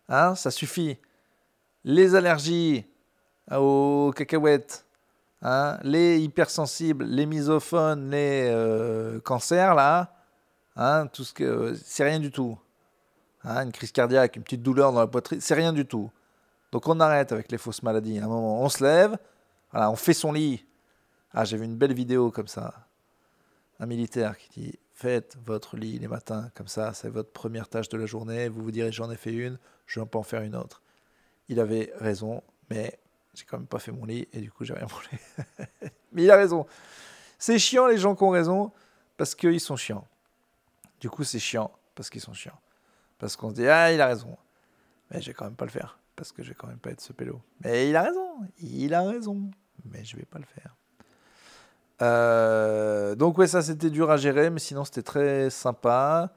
Hein, 0.09 0.35
ça 0.35 0.51
suffit. 0.51 0.97
Les 1.83 2.13
allergies, 2.13 2.85
aux 3.51 4.13
cacahuètes, 4.15 4.85
hein, 5.41 5.77
les 5.83 6.19
hypersensibles, 6.19 7.05
les 7.05 7.25
misophones, 7.25 8.11
les 8.11 8.49
euh, 8.51 9.19
cancers, 9.19 9.75
là, 9.75 10.15
hein, 10.75 11.07
tout 11.07 11.23
ce 11.23 11.33
que 11.33 11.73
c'est 11.83 12.03
rien 12.03 12.19
du 12.19 12.31
tout. 12.31 12.57
Hein, 13.43 13.65
une 13.65 13.71
crise 13.71 13.91
cardiaque, 13.91 14.35
une 14.35 14.43
petite 14.43 14.61
douleur 14.61 14.91
dans 14.93 14.99
la 14.99 15.07
poitrine, 15.07 15.41
c'est 15.41 15.55
rien 15.55 15.73
du 15.73 15.85
tout. 15.85 16.11
Donc 16.71 16.87
on 16.87 16.99
arrête 16.99 17.31
avec 17.31 17.51
les 17.51 17.57
fausses 17.57 17.83
maladies. 17.83 18.19
À 18.19 18.25
un 18.25 18.27
moment, 18.27 18.61
on 18.61 18.69
se 18.69 18.83
lève, 18.83 19.17
on 19.73 19.95
fait 19.95 20.13
son 20.13 20.31
lit. 20.31 20.65
Ah, 21.33 21.45
j'ai 21.45 21.57
vu 21.57 21.65
une 21.65 21.77
belle 21.77 21.93
vidéo 21.93 22.31
comme 22.31 22.47
ça. 22.47 22.73
Un 23.79 23.85
militaire 23.85 24.37
qui 24.37 24.49
dit 24.59 24.79
Faites 24.93 25.35
votre 25.45 25.77
lit 25.77 25.97
les 25.97 26.07
matins, 26.07 26.51
comme 26.53 26.67
ça, 26.67 26.93
c'est 26.93 27.09
votre 27.09 27.31
première 27.31 27.67
tâche 27.67 27.89
de 27.89 27.97
la 27.97 28.05
journée. 28.05 28.49
Vous 28.49 28.61
vous 28.61 28.71
direz 28.71 28.91
J'en 28.91 29.09
ai 29.09 29.15
fait 29.15 29.33
une, 29.33 29.57
je 29.87 29.99
vais 29.99 30.05
pas 30.05 30.19
en 30.19 30.23
faire 30.23 30.43
une 30.43 30.55
autre. 30.55 30.83
Il 31.49 31.59
avait 31.59 31.91
raison, 31.97 32.43
mais 32.69 32.99
j'ai 33.33 33.45
quand 33.45 33.57
même 33.57 33.67
pas 33.67 33.79
fait 33.79 33.91
mon 33.91 34.05
lit 34.05 34.27
et 34.33 34.39
du 34.41 34.51
coup 34.51 34.63
j'ai 34.63 34.73
rien 34.73 34.87
mangé. 34.91 35.09
Mais 36.11 36.23
il 36.23 36.31
a 36.31 36.35
raison. 36.35 36.65
C'est 37.39 37.59
chiant 37.59 37.87
les 37.87 37.97
gens 37.97 38.15
qui 38.15 38.23
ont 38.23 38.29
raison 38.29 38.71
parce 39.17 39.35
qu'ils 39.35 39.59
sont 39.59 39.75
chiants. 39.75 40.07
Du 40.99 41.09
coup 41.09 41.23
c'est 41.23 41.39
chiant 41.39 41.71
parce 41.95 42.09
qu'ils 42.09 42.21
sont 42.21 42.33
chiants. 42.33 42.59
Parce 43.17 43.35
qu'on 43.35 43.49
se 43.49 43.55
dit 43.55 43.67
ah 43.67 43.91
il 43.91 44.01
a 44.01 44.07
raison. 44.07 44.37
Mais 45.09 45.21
je 45.21 45.27
vais 45.27 45.33
quand 45.33 45.45
même 45.45 45.55
pas 45.55 45.65
le 45.65 45.71
faire 45.71 45.99
parce 46.15 46.31
que 46.31 46.43
je 46.43 46.49
vais 46.49 46.55
quand 46.55 46.67
même 46.67 46.79
pas 46.79 46.91
être 46.91 47.01
ce 47.01 47.13
pélo. 47.13 47.41
Mais 47.63 47.89
il 47.89 47.95
a 47.95 48.03
raison, 48.03 48.37
il 48.59 48.93
a 48.93 49.03
raison. 49.03 49.49
Mais 49.85 50.03
je 50.03 50.17
vais 50.17 50.25
pas 50.25 50.39
le 50.39 50.45
faire. 50.45 50.75
Euh, 52.01 53.15
donc 53.15 53.37
ouais 53.37 53.45
ça 53.45 53.61
c'était 53.61 53.91
dur 53.91 54.09
à 54.09 54.17
gérer 54.17 54.49
mais 54.49 54.59
sinon 54.59 54.83
c'était 54.83 55.03
très 55.03 55.49
sympa. 55.49 56.33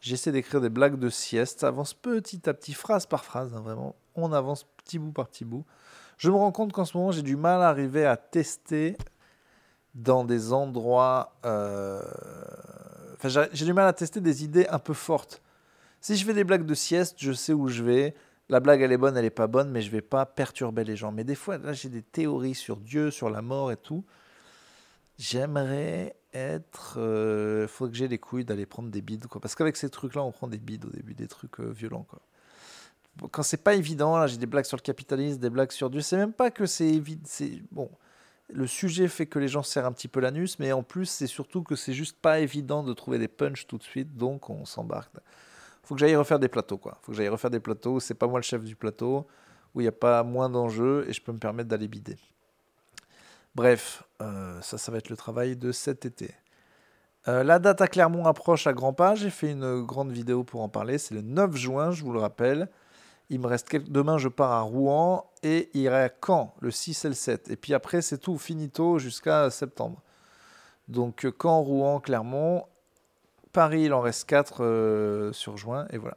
J'essaie 0.00 0.30
d'écrire 0.32 0.60
des 0.60 0.68
blagues 0.68 0.98
de 0.98 1.10
sieste. 1.10 1.60
Ça 1.60 1.68
avance 1.68 1.94
petit 1.94 2.48
à 2.48 2.54
petit, 2.54 2.72
phrase 2.72 3.06
par 3.06 3.24
phrase, 3.24 3.52
hein, 3.54 3.60
vraiment. 3.60 3.96
On 4.14 4.32
avance 4.32 4.64
petit 4.84 4.98
bout 4.98 5.12
par 5.12 5.28
petit 5.28 5.44
bout. 5.44 5.64
Je 6.18 6.30
me 6.30 6.36
rends 6.36 6.50
compte 6.50 6.72
qu'en 6.72 6.84
ce 6.84 6.96
moment, 6.96 7.12
j'ai 7.12 7.22
du 7.22 7.36
mal 7.36 7.62
à 7.62 7.68
arriver 7.68 8.04
à 8.04 8.16
tester 8.16 8.96
dans 9.94 10.24
des 10.24 10.52
endroits. 10.52 11.38
Euh, 11.46 12.02
enfin, 13.14 13.46
j'ai 13.52 13.64
du 13.64 13.72
mal 13.72 13.86
à 13.86 13.92
tester 13.92 14.20
des 14.20 14.42
idées 14.42 14.66
un 14.68 14.80
peu 14.80 14.94
fortes. 14.94 15.40
Si 16.00 16.16
je 16.16 16.24
fais 16.24 16.34
des 16.34 16.42
blagues 16.42 16.66
de 16.66 16.74
sieste, 16.74 17.16
je 17.18 17.32
sais 17.32 17.52
où 17.52 17.68
je 17.68 17.84
vais. 17.84 18.14
La 18.48 18.58
blague, 18.58 18.82
elle 18.82 18.90
est 18.90 18.98
bonne, 18.98 19.16
elle 19.16 19.24
n'est 19.24 19.30
pas 19.30 19.46
bonne, 19.46 19.70
mais 19.70 19.80
je 19.80 19.90
vais 19.92 20.00
pas 20.00 20.26
perturber 20.26 20.82
les 20.82 20.96
gens. 20.96 21.12
Mais 21.12 21.22
des 21.22 21.36
fois, 21.36 21.56
là, 21.56 21.72
j'ai 21.72 21.88
des 21.88 22.02
théories 22.02 22.56
sur 22.56 22.78
Dieu, 22.78 23.12
sur 23.12 23.30
la 23.30 23.40
mort 23.40 23.70
et 23.70 23.76
tout. 23.76 24.04
J'aimerais 25.18 26.16
être. 26.34 26.94
Il 26.96 27.02
euh, 27.02 27.68
faut 27.68 27.88
que 27.88 27.94
j'ai 27.94 28.08
les 28.08 28.18
couilles 28.18 28.44
d'aller 28.44 28.66
prendre 28.66 28.90
des 28.90 29.02
bides, 29.02 29.28
quoi. 29.28 29.40
Parce 29.40 29.54
qu'avec 29.54 29.76
ces 29.76 29.88
trucs-là, 29.88 30.24
on 30.24 30.32
prend 30.32 30.48
des 30.48 30.58
bides 30.58 30.84
au 30.84 30.90
début, 30.90 31.14
des 31.14 31.28
trucs 31.28 31.60
euh, 31.60 31.70
violents, 31.70 32.06
quoi 32.08 32.20
quand 33.30 33.42
c'est 33.42 33.62
pas 33.62 33.74
évident, 33.74 34.16
là 34.16 34.26
j'ai 34.26 34.36
des 34.36 34.46
blagues 34.46 34.64
sur 34.64 34.76
le 34.76 34.82
capitalisme, 34.82 35.38
des 35.38 35.50
blagues 35.50 35.72
sur 35.72 35.90
Dieu, 35.90 36.00
c'est 36.00 36.16
même 36.16 36.32
pas 36.32 36.50
que 36.50 36.66
c'est 36.66 36.88
évident, 36.88 37.28
bon. 37.72 37.90
Le 38.50 38.66
sujet 38.66 39.08
fait 39.08 39.26
que 39.26 39.38
les 39.38 39.48
gens 39.48 39.62
serrent 39.62 39.84
un 39.84 39.92
petit 39.92 40.08
peu 40.08 40.20
l'anus, 40.20 40.58
mais 40.58 40.72
en 40.72 40.82
plus 40.82 41.04
c'est 41.04 41.26
surtout 41.26 41.62
que 41.62 41.76
c'est 41.76 41.92
juste 41.92 42.18
pas 42.18 42.40
évident 42.40 42.82
de 42.82 42.94
trouver 42.94 43.18
des 43.18 43.28
punchs 43.28 43.66
tout 43.66 43.76
de 43.76 43.82
suite, 43.82 44.16
donc 44.16 44.48
on 44.48 44.64
s'embarque. 44.64 45.12
Faut 45.88 45.94
que 45.94 46.00
j'aille 46.00 46.16
refaire 46.16 46.38
des 46.38 46.48
plateaux, 46.48 46.76
quoi. 46.76 46.98
Faut 47.00 47.12
que 47.12 47.16
j'aille 47.16 47.30
refaire 47.30 47.48
des 47.50 47.60
plateaux. 47.60 47.98
C'est 47.98 48.12
pas 48.12 48.26
moi 48.26 48.38
le 48.38 48.42
chef 48.42 48.62
du 48.62 48.76
plateau, 48.76 49.26
où 49.74 49.80
il 49.80 49.84
n'y 49.84 49.88
a 49.88 49.92
pas 49.92 50.22
moins 50.22 50.50
d'enjeux 50.50 51.06
et 51.08 51.14
je 51.14 51.22
peux 51.22 51.32
me 51.32 51.38
permettre 51.38 51.70
d'aller 51.70 51.88
bider. 51.88 52.18
Bref, 53.54 54.02
euh, 54.20 54.60
ça, 54.60 54.76
ça 54.76 54.92
va 54.92 54.98
être 54.98 55.08
le 55.08 55.16
travail 55.16 55.56
de 55.56 55.72
cet 55.72 56.04
été. 56.04 56.34
Euh, 57.26 57.42
la 57.42 57.58
date 57.58 57.80
à 57.80 57.88
Clermont 57.88 58.26
approche 58.26 58.66
à 58.66 58.74
grands 58.74 58.92
pas. 58.92 59.14
J'ai 59.14 59.30
fait 59.30 59.52
une 59.52 59.80
grande 59.80 60.12
vidéo 60.12 60.44
pour 60.44 60.60
en 60.60 60.68
parler. 60.68 60.98
C'est 60.98 61.14
le 61.14 61.22
9 61.22 61.56
juin, 61.56 61.90
je 61.90 62.04
vous 62.04 62.12
le 62.12 62.20
rappelle. 62.20 62.68
Il 63.30 63.40
me 63.40 63.46
reste 63.46 63.68
quelques... 63.68 63.88
Demain, 63.88 64.18
je 64.18 64.28
pars 64.28 64.52
à 64.52 64.60
Rouen 64.62 65.30
et 65.42 65.70
irai 65.74 66.04
à 66.04 66.10
Caen 66.24 66.54
le 66.60 66.70
6 66.70 67.04
et 67.04 67.08
le 67.08 67.14
7. 67.14 67.50
Et 67.50 67.56
puis 67.56 67.74
après, 67.74 68.02
c'est 68.02 68.18
tout 68.18 68.38
finito 68.38 68.98
jusqu'à 68.98 69.50
septembre. 69.50 70.02
Donc 70.88 71.26
Caen, 71.40 71.60
Rouen, 71.60 72.00
Clermont. 72.00 72.64
Paris, 73.52 73.82
il 73.84 73.92
en 73.92 74.00
reste 74.00 74.28
4 74.28 74.64
euh, 74.64 75.32
sur 75.32 75.56
juin. 75.56 75.86
Et 75.90 75.98
voilà. 75.98 76.16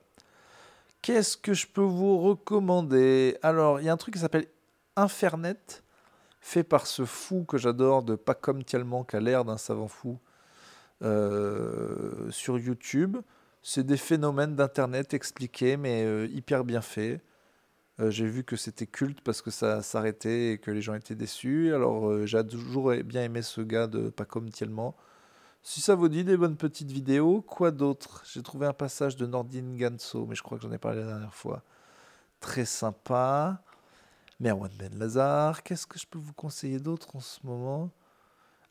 Qu'est-ce 1.01 1.35
que 1.35 1.53
je 1.53 1.67
peux 1.67 1.81
vous 1.81 2.19
recommander? 2.19 3.37
Alors, 3.41 3.79
il 3.79 3.85
y 3.85 3.89
a 3.89 3.93
un 3.93 3.97
truc 3.97 4.13
qui 4.13 4.19
s'appelle 4.19 4.47
Infernet, 4.95 5.57
fait 6.41 6.63
par 6.63 6.85
ce 6.85 7.05
fou 7.05 7.43
que 7.43 7.57
j'adore 7.57 8.03
de 8.03 8.15
Pas 8.15 8.35
comme 8.35 8.63
tellement 8.63 9.03
qu'à 9.03 9.19
l'air 9.19 9.43
d'un 9.43 9.57
savant 9.57 9.87
fou 9.87 10.19
euh, 11.01 12.29
sur 12.29 12.59
YouTube. 12.59 13.17
C'est 13.63 13.83
des 13.85 13.97
phénomènes 13.97 14.55
d'Internet 14.55 15.13
expliqués, 15.13 15.77
mais 15.77 16.03
euh, 16.03 16.27
hyper 16.27 16.63
bien 16.63 16.81
faits. 16.81 17.21
Euh, 17.99 18.09
j'ai 18.09 18.25
vu 18.25 18.43
que 18.43 18.55
c'était 18.55 18.87
culte 18.87 19.21
parce 19.21 19.41
que 19.41 19.51
ça 19.51 19.83
s'arrêtait 19.83 20.53
et 20.53 20.57
que 20.57 20.71
les 20.71 20.81
gens 20.81 20.95
étaient 20.95 21.15
déçus. 21.15 21.73
Alors 21.73 22.09
euh, 22.09 22.25
j'ai 22.25 22.45
toujours 22.45 22.93
bien 23.03 23.23
aimé 23.23 23.41
ce 23.41 23.61
gars 23.61 23.87
de 23.87 24.09
Pas 24.09 24.25
comme. 24.25 24.49
Si 25.63 25.81
ça 25.81 25.95
vous 25.95 26.09
dit 26.09 26.23
des 26.23 26.37
bonnes 26.37 26.57
petites 26.57 26.91
vidéos, 26.91 27.41
quoi 27.41 27.71
d'autre? 27.71 28.23
J'ai 28.25 28.41
trouvé 28.41 28.65
un 28.65 28.73
passage 28.73 29.15
de 29.15 29.27
Nordine 29.27 29.77
Ganso, 29.77 30.25
mais 30.25 30.35
je 30.35 30.41
crois 30.41 30.57
que 30.57 30.63
j'en 30.63 30.71
ai 30.71 30.79
parlé 30.79 31.01
la 31.01 31.07
dernière 31.07 31.35
fois. 31.35 31.63
Très 32.39 32.65
sympa. 32.65 33.61
Merwan 34.39 34.71
Ben 34.79 34.97
Lazare, 34.97 35.61
qu'est-ce 35.61 35.85
que 35.85 35.99
je 35.99 36.07
peux 36.07 36.17
vous 36.17 36.33
conseiller 36.33 36.79
d'autre 36.79 37.15
en 37.15 37.19
ce 37.19 37.39
moment? 37.43 37.91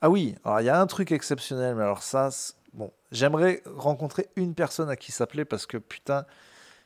Ah 0.00 0.10
oui, 0.10 0.34
alors 0.44 0.60
il 0.60 0.64
y 0.64 0.68
a 0.68 0.80
un 0.80 0.86
truc 0.86 1.12
exceptionnel, 1.12 1.76
mais 1.76 1.82
alors 1.82 2.02
ça, 2.02 2.30
Bon, 2.72 2.92
j'aimerais 3.10 3.62
rencontrer 3.66 4.28
une 4.36 4.54
personne 4.54 4.88
à 4.88 4.96
qui 4.96 5.12
s'appeler 5.12 5.44
parce 5.44 5.66
que 5.66 5.76
putain, 5.76 6.24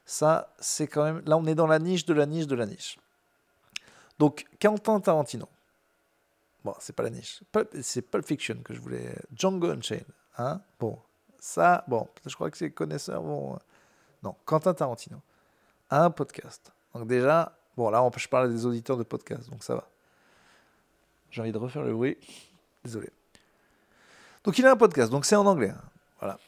ça, 0.07 0.55
c'est 0.59 0.87
quand 0.87 1.05
même. 1.05 1.23
Là, 1.27 1.37
on 1.37 1.47
est 1.47 1.55
dans 1.55 1.67
la 1.67 1.79
niche 1.79 2.05
de 2.07 2.15
la 2.15 2.27
niche 2.27 2.47
de 2.47 2.55
la 2.55 2.67
niche. 2.67 2.99
Donc, 4.19 4.47
Quentin 4.61 5.01
Tarantino. 5.01 5.49
Bon, 6.65 6.75
c'est 6.79 6.95
pas 6.95 7.03
la 7.03 7.11
niche. 7.11 7.43
C'est 7.83 8.03
Pulp 8.03 8.25
Fiction 8.25 8.57
que 8.65 8.75
je 8.75 8.81
voulais. 8.81 9.15
Django 9.35 9.71
Unchained. 9.71 10.07
Hein 10.39 10.61
bon, 10.81 10.99
ça, 11.39 11.85
bon, 11.89 12.09
je 12.25 12.35
crois 12.35 12.51
que 12.51 12.57
ces 12.57 12.71
connaisseurs 12.71 13.23
vont. 13.23 13.59
Non, 14.23 14.35
Quentin 14.45 14.73
Tarantino. 14.73 15.21
Un 15.91 16.11
podcast. 16.11 16.73
Donc, 16.95 17.07
déjà, 17.07 17.57
bon, 17.77 17.91
là, 17.91 18.09
je 18.17 18.29
parle 18.29 18.51
des 18.51 18.65
auditeurs 18.65 18.97
de 18.97 19.03
podcast, 19.03 19.51
donc 19.51 19.63
ça 19.63 19.75
va. 19.75 19.89
J'ai 21.31 21.43
envie 21.43 21.53
de 21.53 21.59
refaire 21.59 21.83
le 21.83 21.93
bruit. 21.93 22.17
Désolé. 22.85 23.11
Donc 24.45 24.59
il 24.59 24.67
a 24.67 24.73
un 24.73 24.77
podcast, 24.77 25.11
donc 25.11 25.25
c'est 25.25 25.37
en 25.37 25.47
anglais. 25.47 25.71
Hein. 25.71 25.83
Voilà. 26.21 26.39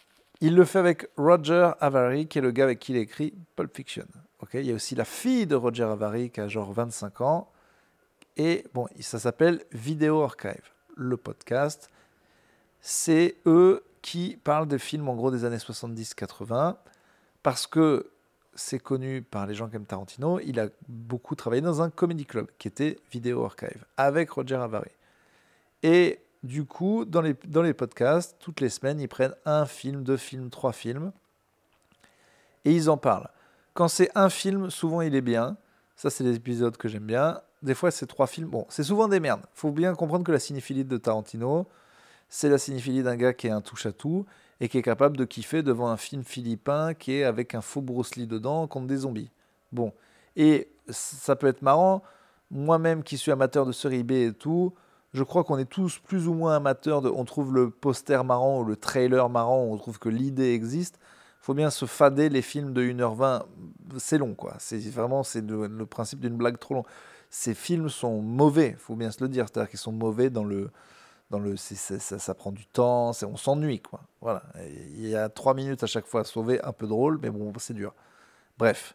Il 0.41 0.55
le 0.55 0.65
fait 0.65 0.79
avec 0.79 1.09
Roger 1.17 1.71
Avary, 1.81 2.27
qui 2.27 2.39
est 2.39 2.43
le 2.43 2.51
gars 2.51 2.65
avec 2.65 2.79
qui 2.79 2.93
il 2.93 2.99
écrit 2.99 3.33
Pulp 3.57 3.75
Fiction. 3.75 4.07
Il 4.53 4.67
y 4.67 4.71
a 4.71 4.75
aussi 4.75 4.95
la 4.95 5.05
fille 5.05 5.47
de 5.47 5.57
Roger 5.57 5.85
Avary, 5.85 6.31
qui 6.31 6.41
a 6.41 6.49
genre 6.49 6.73
25 6.73 7.21
ans. 7.23 7.51
Et 8.37 8.65
bon, 8.75 8.87
ça 9.01 9.19
s'appelle 9.19 9.65
Video 9.73 10.23
Archive, 10.23 10.63
le 10.95 11.17
podcast. 11.17 11.91
C'est 12.81 13.37
eux 13.47 13.83
qui 14.03 14.39
parlent 14.45 14.69
des 14.69 14.79
films 14.79 15.09
en 15.09 15.17
gros 15.17 15.31
des 15.31 15.45
années 15.45 15.57
70-80, 15.57 16.77
parce 17.43 17.67
que 17.67 18.11
c'est 18.55 18.79
connu 18.79 19.23
par 19.23 19.47
les 19.47 19.55
gens 19.55 19.69
comme 19.69 19.85
Tarantino, 19.85 20.41
il 20.41 20.61
a 20.61 20.69
beaucoup 20.89 21.35
travaillé 21.35 21.63
dans 21.63 21.83
un 21.83 21.91
comedy 21.91 22.25
club 22.25 22.49
qui 22.59 22.69
était 22.69 22.99
Video 23.11 23.45
Archive, 23.45 23.85
avec 23.97 24.31
Roger 24.31 24.57
Avary. 24.57 24.91
Et 25.83 26.21
du 26.43 26.65
coup, 26.65 27.05
dans 27.05 27.21
les, 27.21 27.35
dans 27.47 27.63
les 27.63 27.75
podcasts, 27.75 28.37
toutes 28.39 28.61
les 28.61 28.69
semaines, 28.69 29.01
ils 29.01 29.09
prennent 29.09 29.35
un 29.45 29.67
film, 29.67 30.03
deux 30.03 30.17
films, 30.17 30.51
trois 30.51 30.73
films, 30.73 31.13
et 32.65 32.73
ils 32.73 32.91
en 32.91 32.97
parlent. 32.97 33.31
Quand 33.75 33.89
c'est 33.89 34.11
un 34.15 34.31
film, 34.31 34.71
souvent 34.71 35.03
il 35.03 35.15
est 35.15 35.21
bien. 35.21 35.57
Ça, 35.97 36.11
c'est 36.11 36.25
les 36.25 36.37
épisodes 36.37 36.77
que 36.77 36.89
j'aime 36.89 37.07
bien. 37.07 37.41
Des 37.63 37.75
fois, 37.75 37.91
c'est 37.91 38.07
trois 38.07 38.27
films. 38.27 38.49
Bon, 38.49 38.67
c'est 38.69 38.83
souvent 38.83 39.09
des 39.09 39.21
merdes. 39.21 39.43
faut 39.55 39.71
bien 39.71 39.95
comprendre 39.95 40.25
que 40.25 40.33
la 40.33 40.39
cinéphilie 40.39 40.85
de 40.85 40.97
Tarantino, 40.97 41.67
c'est 42.29 42.49
la 42.49 42.59
cinéphilie 42.59 43.03
d'un 43.03 43.17
gars 43.17 43.33
qui 43.33 43.47
est 43.47 43.51
un 43.51 43.61
touche-à-tout 43.61 44.27
et 44.61 44.69
qui 44.69 44.79
est 44.79 44.83
capable 44.83 45.17
de 45.17 45.25
kiffer 45.25 45.63
devant 45.63 45.89
un 45.89 45.97
film 45.97 46.25
philippin 46.25 46.95
qui 46.95 47.13
est 47.13 47.25
avec 47.25 47.55
un 47.55 47.61
faux 47.61 47.83
Bruce 47.83 48.13
dedans 48.17 48.67
contre 48.67 48.87
des 48.87 48.99
zombies. 48.99 49.31
Bon. 49.73 49.93
Et 50.37 50.69
ça 50.89 51.37
peut 51.37 51.47
être 51.47 51.63
marrant. 51.63 52.03
Moi-même 52.51 53.03
qui 53.03 53.19
suis 53.19 53.33
amateur 53.33 53.67
de 53.67 53.73
série 53.73 54.03
B 54.03 54.13
et 54.13 54.33
tout, 54.33 54.73
je 55.13 55.23
crois 55.23 55.45
qu'on 55.45 55.59
est 55.59 55.69
tous 55.69 55.99
plus 55.99 56.29
ou 56.29 56.35
moins 56.35 56.57
amateurs 56.57 57.03
de. 57.03 57.09
On 57.09 57.25
trouve 57.25 57.55
le 57.55 57.71
poster 57.71 58.23
marrant 58.25 58.61
ou 58.61 58.65
le 58.65 58.77
trailer 58.77 59.29
marrant, 59.29 59.63
on 59.63 59.77
trouve 59.77 59.99
que 59.99 60.09
l'idée 60.09 60.53
existe. 60.53 60.99
faut 61.41 61.55
bien 61.55 61.71
se 61.71 61.87
fader 61.87 62.29
les 62.29 62.43
films 62.43 62.73
de 62.73 62.83
1h20. 62.83 63.43
C'est 63.99 64.19
long, 64.19 64.35
quoi. 64.35 64.55
C'est 64.59 64.79
vraiment 64.91 65.23
c'est 65.23 65.43
le, 65.43 65.87
principe 65.87 66.21
d'une 66.21 66.37
blague 66.37 66.59
trop 66.59 66.75
longue. 66.75 66.87
Ces 67.31 67.55
films 67.55 67.89
sont 67.89 68.21
mauvais, 68.21 68.77
faut 68.79 68.97
bien 68.97 69.11
se 69.11 69.23
le 69.23 69.29
dire. 69.29 69.47
C'est-à-dire 69.49 69.71
qu'ils 69.71 69.79
sont 69.79 69.93
mauvais 69.93 70.31
dans 70.31 70.45
le. 70.45 70.71
Dans 71.29 71.41
le 71.41 71.57
ça, 71.57 71.99
ça, 71.99 72.35
prend 72.35 72.53
du 72.53 72.67
temps, 72.67 73.11
on 73.25 73.37
s'ennuie, 73.37 73.81
quoi. 73.81 74.01
Voilà. 74.21 74.45
Il 74.69 75.09
y 75.09 75.17
a 75.17 75.29
trois 75.29 75.55
minutes 75.55 75.83
à 75.83 75.89
chaque 75.89 76.07
fois 76.07 76.21
à 76.21 76.25
sauver, 76.25 76.63
un 76.63 76.71
peu 76.71 76.87
drôle, 76.87 77.19
mais 77.21 77.31
bon, 77.31 77.53
c'est 77.59 77.75
dur. 77.75 77.95
Bref. 78.59 78.95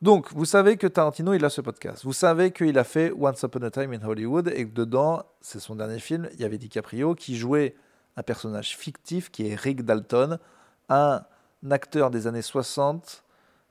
Donc, 0.00 0.32
vous 0.32 0.44
savez 0.44 0.76
que 0.76 0.86
Tarantino, 0.86 1.34
il 1.34 1.44
a 1.44 1.50
ce 1.50 1.60
podcast. 1.60 2.04
Vous 2.04 2.12
savez 2.12 2.52
qu'il 2.52 2.78
a 2.78 2.84
fait 2.84 3.12
Once 3.18 3.42
Upon 3.42 3.62
a 3.62 3.70
Time 3.70 3.92
in 3.92 4.06
Hollywood 4.06 4.46
et 4.54 4.68
que 4.68 4.72
dedans, 4.72 5.24
c'est 5.40 5.58
son 5.58 5.74
dernier 5.74 5.98
film, 5.98 6.28
il 6.34 6.40
y 6.40 6.44
avait 6.44 6.58
DiCaprio 6.58 7.16
qui 7.16 7.36
jouait 7.36 7.74
un 8.16 8.22
personnage 8.22 8.76
fictif 8.76 9.28
qui 9.30 9.48
est 9.48 9.56
Rick 9.56 9.84
Dalton, 9.84 10.38
un 10.88 11.22
acteur 11.68 12.10
des 12.10 12.28
années 12.28 12.42
60, 12.42 13.24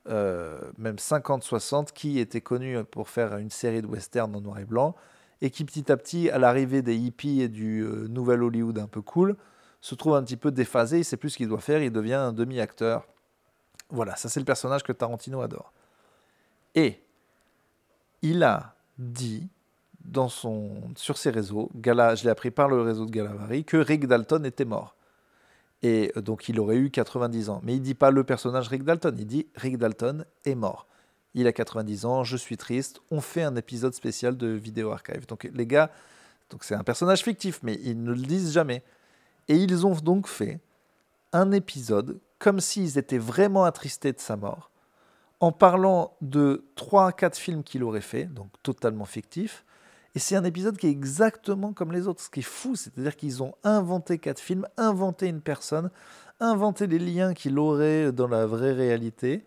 euh, 0.09 0.59
même 0.77 0.97
50-60, 0.97 1.93
qui 1.93 2.19
était 2.19 2.41
connu 2.41 2.83
pour 2.83 3.07
faire 3.07 3.37
une 3.37 3.49
série 3.49 3.81
de 3.81 3.87
westerns 3.87 4.35
en 4.35 4.41
noir 4.41 4.59
et 4.59 4.65
blanc 4.65 4.95
et 5.41 5.49
qui 5.49 5.63
petit 5.63 5.89
à 5.91 5.95
petit, 5.95 6.29
à 6.29 6.39
l'arrivée 6.39 6.81
des 6.81 6.95
hippies 6.95 7.41
et 7.41 7.47
du 7.47 7.81
euh, 7.81 8.07
nouvel 8.09 8.43
Hollywood 8.43 8.79
un 8.79 8.87
peu 8.87 9.01
cool, 9.01 9.37
se 9.79 9.95
trouve 9.95 10.15
un 10.15 10.23
petit 10.23 10.37
peu 10.37 10.51
déphasé, 10.51 10.99
il 10.99 11.05
sait 11.05 11.17
plus 11.17 11.29
ce 11.29 11.37
qu'il 11.37 11.47
doit 11.47 11.61
faire, 11.61 11.81
il 11.81 11.91
devient 11.91 12.15
un 12.15 12.33
demi-acteur. 12.33 13.07
Voilà, 13.89 14.15
ça 14.17 14.27
c'est 14.27 14.41
le 14.41 14.45
personnage 14.45 14.83
que 14.83 14.91
Tarantino 14.91 15.41
adore. 15.41 15.71
Et 16.75 17.01
il 18.21 18.43
a 18.43 18.75
dit 18.97 19.47
dans 20.03 20.29
son, 20.29 20.71
sur 20.95 21.17
ses 21.17 21.29
réseaux, 21.29 21.69
Gala, 21.75 22.15
je 22.15 22.23
l'ai 22.23 22.29
appris 22.29 22.51
par 22.51 22.69
le 22.69 22.81
réseau 22.81 23.05
de 23.05 23.11
Galavari, 23.11 23.65
que 23.65 23.77
Rick 23.77 24.07
Dalton 24.07 24.45
était 24.45 24.65
mort. 24.65 24.95
Et 25.83 26.11
euh, 26.15 26.21
donc 26.21 26.49
il 26.49 26.59
aurait 26.59 26.77
eu 26.77 26.89
90 26.89 27.49
ans. 27.49 27.61
Mais 27.63 27.75
il 27.75 27.81
dit 27.81 27.93
pas 27.93 28.09
le 28.09 28.23
personnage 28.23 28.67
Rick 28.69 28.83
Dalton, 28.83 29.15
il 29.17 29.27
dit 29.27 29.47
Rick 29.55 29.77
Dalton 29.77 30.25
est 30.45 30.55
mort. 30.55 30.87
Il 31.33 31.45
a 31.45 31.53
90 31.53 32.05
ans, 32.05 32.23
je 32.23 32.37
suis 32.37 32.57
triste, 32.57 32.99
on 33.11 33.21
fait 33.21 33.43
un 33.43 33.55
épisode 33.55 33.93
spécial 33.93 34.37
de 34.37 34.47
Vidéo 34.47 34.91
Archive. 34.91 35.27
Donc 35.27 35.49
les 35.53 35.67
gars, 35.67 35.91
donc 36.49 36.63
c'est 36.63 36.73
un 36.73 36.83
personnage 36.83 37.21
fictif, 37.21 37.59
mais 37.61 37.77
ils 37.83 38.01
ne 38.01 38.11
le 38.11 38.21
disent 38.21 38.53
jamais. 38.53 38.81
Et 39.47 39.57
ils 39.57 39.85
ont 39.85 39.93
donc 39.93 40.27
fait 40.27 40.59
un 41.33 41.51
épisode 41.51 42.19
comme 42.39 42.59
s'ils 42.59 42.97
étaient 42.97 43.17
vraiment 43.17 43.65
attristés 43.65 44.13
de 44.13 44.19
sa 44.19 44.35
mort 44.35 44.71
en 45.39 45.51
parlant 45.51 46.17
de 46.21 46.65
3 46.75 47.11
4 47.11 47.37
films 47.37 47.63
qu'il 47.63 47.83
aurait 47.83 48.01
fait, 48.01 48.25
donc 48.25 48.49
totalement 48.63 49.05
fictifs. 49.05 49.65
Et 50.15 50.19
c'est 50.19 50.35
un 50.35 50.43
épisode 50.43 50.77
qui 50.77 50.87
est 50.87 50.91
exactement 50.91 51.73
comme 51.73 51.91
les 51.91 52.07
autres, 52.07 52.21
ce 52.23 52.29
qui 52.29 52.39
est 52.39 52.43
fou, 52.43 52.75
c'est-à-dire 52.75 53.15
qu'ils 53.15 53.43
ont 53.43 53.53
inventé 53.63 54.17
quatre 54.17 54.39
films, 54.39 54.67
inventé 54.77 55.27
une 55.27 55.41
personne, 55.41 55.91
inventé 56.39 56.87
les 56.87 56.99
liens 56.99 57.33
qu'il 57.33 57.59
aurait 57.59 58.11
dans 58.11 58.27
la 58.27 58.47
vraie 58.47 58.73
réalité, 58.73 59.45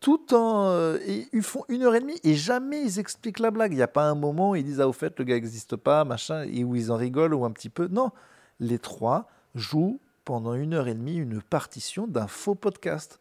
tout 0.00 0.34
en... 0.34 0.66
Euh, 0.68 0.98
ils 1.32 1.42
font 1.42 1.64
une 1.68 1.82
heure 1.82 1.94
et 1.94 2.00
demie 2.00 2.20
et 2.24 2.34
jamais 2.34 2.82
ils 2.82 2.98
expliquent 2.98 3.38
la 3.38 3.50
blague. 3.50 3.72
Il 3.72 3.76
n'y 3.76 3.82
a 3.82 3.88
pas 3.88 4.04
un 4.04 4.14
moment 4.14 4.50
où 4.50 4.54
ils 4.56 4.62
disent, 4.62 4.80
ah 4.80 4.86
au 4.86 4.92
fait, 4.92 5.18
le 5.18 5.24
gars 5.24 5.34
n'existe 5.34 5.76
pas, 5.76 6.04
machin, 6.04 6.42
et 6.42 6.62
où 6.62 6.76
ils 6.76 6.92
en 6.92 6.96
rigolent 6.96 7.34
ou 7.34 7.44
un 7.44 7.50
petit 7.50 7.70
peu. 7.70 7.88
Non, 7.88 8.12
les 8.60 8.78
trois 8.78 9.28
jouent 9.54 9.98
pendant 10.24 10.54
une 10.54 10.74
heure 10.74 10.88
et 10.88 10.94
demie 10.94 11.16
une 11.16 11.40
partition 11.40 12.06
d'un 12.06 12.26
faux 12.26 12.54
podcast. 12.54 13.18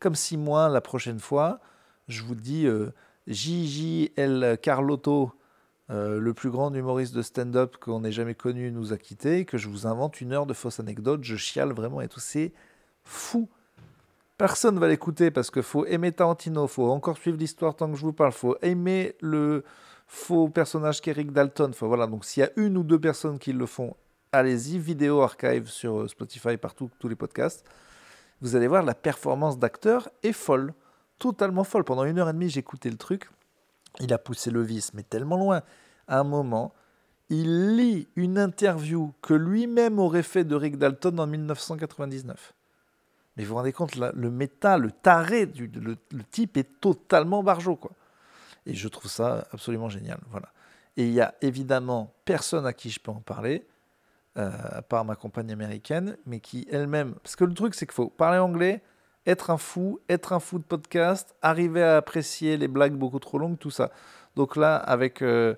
Comme 0.00 0.14
si 0.14 0.36
moi, 0.36 0.68
la 0.68 0.80
prochaine 0.80 1.18
fois, 1.18 1.60
je 2.08 2.22
vous 2.22 2.34
dis 2.34 2.66
euh, 2.66 2.90
J.J.L. 3.26 4.58
Carlotto, 4.62 5.32
euh, 5.90 6.20
le 6.20 6.34
plus 6.34 6.50
grand 6.50 6.72
humoriste 6.74 7.14
de 7.14 7.22
stand-up 7.22 7.76
qu'on 7.78 8.04
ait 8.04 8.12
jamais 8.12 8.34
connu, 8.34 8.70
nous 8.70 8.92
a 8.92 8.98
quittés, 8.98 9.44
que 9.44 9.58
je 9.58 9.68
vous 9.68 9.86
invente 9.86 10.20
une 10.20 10.32
heure 10.32 10.46
de 10.46 10.54
fausses 10.54 10.80
anecdotes, 10.80 11.24
je 11.24 11.36
chiale 11.36 11.72
vraiment 11.72 12.00
et 12.00 12.08
tout. 12.08 12.20
C'est 12.20 12.52
fou. 13.04 13.48
Personne 14.36 14.76
ne 14.76 14.80
va 14.80 14.88
l'écouter 14.88 15.30
parce 15.30 15.50
qu'il 15.50 15.62
faut 15.62 15.84
aimer 15.86 16.12
Tarantino, 16.12 16.68
faut 16.68 16.90
encore 16.90 17.16
suivre 17.16 17.38
l'histoire 17.38 17.74
tant 17.74 17.90
que 17.90 17.96
je 17.96 18.02
vous 18.02 18.12
parle, 18.12 18.32
faut 18.32 18.56
aimer 18.62 19.16
le 19.20 19.64
faux 20.06 20.48
personnage 20.48 21.00
qu'Eric 21.00 21.32
Dalton. 21.32 21.72
Voilà, 21.80 22.06
donc 22.06 22.24
s'il 22.24 22.42
y 22.42 22.46
a 22.46 22.50
une 22.56 22.76
ou 22.76 22.84
deux 22.84 23.00
personnes 23.00 23.38
qui 23.38 23.52
le 23.52 23.66
font, 23.66 23.96
allez-y, 24.30 24.78
vidéo 24.78 25.22
archive 25.22 25.68
sur 25.68 26.00
euh, 26.00 26.08
Spotify, 26.08 26.56
partout, 26.56 26.88
tous 27.00 27.08
les 27.08 27.16
podcasts 27.16 27.64
vous 28.40 28.56
allez 28.56 28.68
voir, 28.68 28.82
la 28.82 28.94
performance 28.94 29.58
d'acteur 29.58 30.08
est 30.22 30.32
folle, 30.32 30.74
totalement 31.18 31.64
folle. 31.64 31.84
Pendant 31.84 32.04
une 32.04 32.18
heure 32.18 32.28
et 32.28 32.32
demie, 32.32 32.50
j'écoutais 32.50 32.90
le 32.90 32.96
truc. 32.96 33.30
Il 34.00 34.12
a 34.12 34.18
poussé 34.18 34.50
le 34.50 34.62
vice, 34.62 34.94
mais 34.94 35.02
tellement 35.02 35.36
loin. 35.36 35.62
À 36.06 36.20
un 36.20 36.24
moment, 36.24 36.72
il 37.30 37.76
lit 37.76 38.08
une 38.16 38.38
interview 38.38 39.12
que 39.22 39.34
lui-même 39.34 39.98
aurait 39.98 40.22
fait 40.22 40.44
de 40.44 40.54
Rick 40.54 40.78
Dalton 40.78 41.18
en 41.18 41.26
1999. 41.26 42.54
Mais 43.36 43.44
vous 43.44 43.50
vous 43.50 43.54
rendez 43.56 43.72
compte, 43.72 43.94
le 43.96 44.30
méta, 44.30 44.78
le 44.78 44.90
taré, 44.90 45.46
du, 45.46 45.68
le, 45.68 45.96
type 46.30 46.56
est 46.56 46.80
totalement 46.80 47.42
barjot, 47.42 47.76
quoi. 47.76 47.92
Et 48.66 48.74
je 48.74 48.88
trouve 48.88 49.10
ça 49.10 49.46
absolument 49.52 49.88
génial. 49.88 50.18
Voilà. 50.30 50.48
Et 50.96 51.06
il 51.06 51.12
y 51.12 51.20
a 51.20 51.34
évidemment 51.40 52.12
personne 52.24 52.66
à 52.66 52.72
qui 52.72 52.90
je 52.90 52.98
peux 52.98 53.12
en 53.12 53.20
parler. 53.20 53.66
Euh, 54.38 54.50
à 54.70 54.82
part 54.82 55.04
ma 55.04 55.16
compagne 55.16 55.50
américaine, 55.50 56.16
mais 56.24 56.38
qui 56.38 56.68
elle-même. 56.70 57.14
Parce 57.24 57.34
que 57.34 57.42
le 57.42 57.54
truc, 57.54 57.74
c'est 57.74 57.86
qu'il 57.86 57.94
faut 57.94 58.08
parler 58.08 58.38
anglais, 58.38 58.82
être 59.26 59.50
un 59.50 59.56
fou, 59.56 59.98
être 60.08 60.32
un 60.32 60.38
fou 60.38 60.60
de 60.60 60.64
podcast, 60.64 61.34
arriver 61.42 61.82
à 61.82 61.96
apprécier 61.96 62.56
les 62.56 62.68
blagues 62.68 62.92
beaucoup 62.92 63.18
trop 63.18 63.38
longues, 63.38 63.58
tout 63.58 63.72
ça. 63.72 63.90
Donc 64.36 64.54
là, 64.54 64.76
avec, 64.76 65.22
euh, 65.22 65.56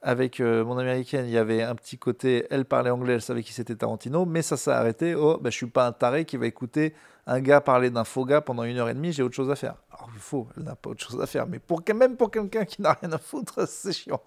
avec 0.00 0.40
euh, 0.40 0.64
mon 0.64 0.78
américaine, 0.78 1.26
il 1.26 1.32
y 1.32 1.36
avait 1.36 1.62
un 1.62 1.74
petit 1.74 1.98
côté, 1.98 2.46
elle 2.48 2.64
parlait 2.64 2.88
anglais, 2.88 3.14
elle 3.14 3.20
savait 3.20 3.42
qui 3.42 3.52
c'était 3.52 3.76
Tarantino, 3.76 4.24
mais 4.24 4.40
ça 4.40 4.56
s'est 4.56 4.70
arrêté. 4.70 5.14
Oh, 5.14 5.36
ben, 5.38 5.50
je 5.50 5.56
suis 5.56 5.66
pas 5.66 5.86
un 5.86 5.92
taré 5.92 6.24
qui 6.24 6.38
va 6.38 6.46
écouter 6.46 6.94
un 7.26 7.40
gars 7.40 7.60
parler 7.60 7.90
d'un 7.90 8.04
faux 8.04 8.24
gars 8.24 8.40
pendant 8.40 8.64
une 8.64 8.76
heure 8.78 8.88
et 8.88 8.94
demie, 8.94 9.12
j'ai 9.12 9.22
autre 9.22 9.34
chose 9.34 9.50
à 9.50 9.54
faire. 9.54 9.76
Alors 9.92 10.10
il 10.12 10.20
faut, 10.20 10.48
elle 10.56 10.64
n'a 10.64 10.74
pas 10.74 10.90
autre 10.90 11.04
chose 11.04 11.20
à 11.20 11.26
faire, 11.26 11.46
mais 11.46 11.60
pour, 11.60 11.82
même 11.94 12.16
pour 12.16 12.30
quelqu'un 12.30 12.64
qui 12.64 12.82
n'a 12.82 12.94
rien 12.94 13.12
à 13.12 13.18
foutre, 13.18 13.64
c'est 13.68 13.92
chiant. 13.92 14.20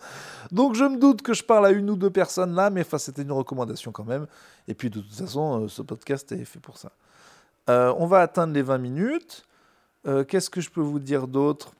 Donc 0.52 0.76
je 0.76 0.86
me 0.86 0.98
doute 0.98 1.22
que 1.22 1.34
je 1.34 1.44
parle 1.44 1.66
à 1.66 1.72
une 1.72 1.90
ou 1.90 1.96
deux 1.96 2.10
personnes 2.10 2.56
là, 2.56 2.70
mais 2.70 2.86
c'était 2.98 3.24
une 3.24 3.34
recommandation 3.34 3.92
quand 3.92 4.06
même. 4.06 4.28
Et 4.68 4.74
puis 4.74 4.90
de 4.90 5.02
toute 5.02 5.14
façon, 5.14 5.64
euh, 5.64 5.68
ce 5.68 5.82
podcast 5.82 6.32
est 6.32 6.46
fait 6.46 6.60
pour 6.60 6.78
ça. 6.78 6.92
Euh, 7.70 7.94
on 7.98 8.06
va 8.08 8.22
atteindre 8.22 8.54
les 8.54 8.62
20 8.62 8.78
minutes. 8.78 9.46
Euh, 10.08 10.24
qu'est-ce 10.24 10.50
que 10.50 10.62
je 10.62 10.70
peux 10.70 10.82
vous 10.82 11.00
dire 11.00 11.28
d'autre? 11.28 11.74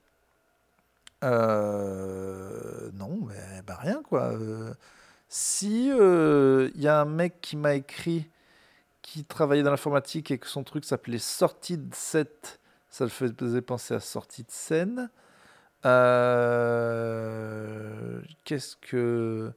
Non, 1.22 3.18
mais 3.28 3.62
bah, 3.66 3.78
rien 3.82 4.04
quoi. 4.04 4.34
si 5.28 5.88
il 5.88 6.82
y 6.82 6.88
a 6.88 7.02
un 7.02 7.06
mec 7.06 7.42
qui 7.42 7.58
m'a 7.58 7.74
écrit 7.74 8.30
travaillait 9.24 9.64
dans 9.64 9.72
l'informatique 9.72 10.32
et 10.32 10.38
que 10.38 10.48
son 10.48 10.64
truc 10.64 10.84
s'appelait 10.84 11.18
sortie 11.18 11.78
de 11.78 11.94
set. 11.94 12.60
Ça 12.90 13.04
le 13.06 13.10
faisait 13.10 13.62
penser 13.62 13.94
à 13.94 14.00
sortie 14.00 14.44
de 14.44 14.52
scène. 14.52 15.10
Euh, 15.86 16.62
qu'est-ce 18.44 18.76
que. 18.78 19.54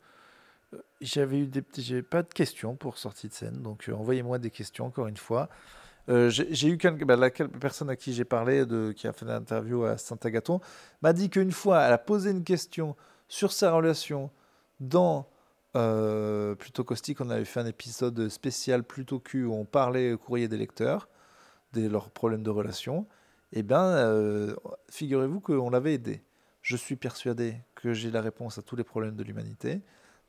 J'avais 1.01 1.39
eu 1.39 1.47
des 1.47 1.65
J'avais 1.79 2.03
pas 2.03 2.23
de 2.23 2.29
questions 2.33 2.77
pour 2.77 2.99
sortie 2.99 3.29
de 3.29 3.33
scène, 3.33 3.63
donc 3.63 3.89
euh, 3.89 3.95
envoyez-moi 3.95 4.39
des 4.39 4.51
questions 4.51 4.85
encore 4.87 5.07
une 5.07 5.17
fois. 5.17 5.49
Euh, 6.09 6.31
j'ai 6.31 6.69
eu 6.69 6.79
quelques, 6.79 7.05
bah, 7.05 7.17
la 7.17 7.31
personne 7.31 7.91
à 7.91 7.97
qui 7.97 8.13
j'ai 8.15 8.25
parlé, 8.25 8.65
de, 8.67 8.93
qui 8.93 9.07
a 9.07 9.13
fait 9.13 9.27
l'interview 9.27 9.85
à 9.85 9.99
Saint-Agathon, 9.99 10.61
m'a 11.03 11.13
dit 11.13 11.29
qu'une 11.31 11.53
fois, 11.53 11.83
elle 11.83 11.93
a 11.93 11.99
posé 11.99 12.31
une 12.31 12.45
question 12.45 12.97
sur 13.29 13.53
sa 13.53 13.73
relation 13.73 14.31
dans 14.81 15.29
euh, 15.77 16.55
Plutôt 16.55 16.85
Caustique, 16.85 17.21
on 17.21 17.31
avait 17.31 17.45
fait 17.45 17.61
un 17.61 17.67
épisode 17.67 18.29
spécial 18.29 18.85
Plutôt 18.85 19.19
Q 19.19 19.45
où 19.45 19.55
on 19.55 19.65
parlait 19.65 20.17
courrier 20.17 20.49
des 20.49 20.57
lecteurs, 20.57 21.09
de 21.73 21.89
leurs 21.89 22.11
problèmes 22.11 22.43
de 22.43 22.51
relation. 22.51 23.07
Eh 23.53 23.63
bien, 23.63 23.83
euh, 23.83 24.55
figurez-vous 24.91 25.41
qu'on 25.41 25.71
l'avait 25.71 25.95
aidé. 25.95 26.23
Je 26.63 26.77
suis 26.77 26.97
persuadé 26.97 27.57
que 27.75 27.93
j'ai 27.95 28.11
la 28.11 28.21
réponse 28.21 28.59
à 28.59 28.63
tous 28.63 28.77
les 28.77 28.85
problèmes 28.85 29.17
de 29.17 29.23
l'humanité. 29.23 29.81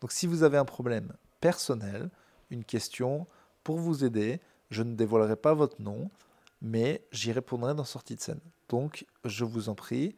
Donc 0.02 0.12
si 0.12 0.28
vous 0.28 0.44
avez 0.44 0.58
un 0.58 0.66
problème 0.66 1.14
personnel, 1.42 2.10
une 2.50 2.64
question, 2.64 3.28
pour 3.64 3.78
vous 3.78 4.04
aider, 4.04 4.40
je 4.72 4.84
ne 4.84 4.96
dévoilerai 4.96 5.36
pas 5.36 5.54
votre 5.54 5.82
nom, 5.82 6.10
mais 6.62 7.04
j'y 7.12 7.32
répondrai 7.32 7.74
dans 7.74 7.84
sortie 7.84 8.16
de 8.16 8.22
scène. 8.22 8.40
Donc, 8.70 9.06
je 9.26 9.46
vous 9.46 9.70
en 9.70 9.76
prie, 9.76 10.16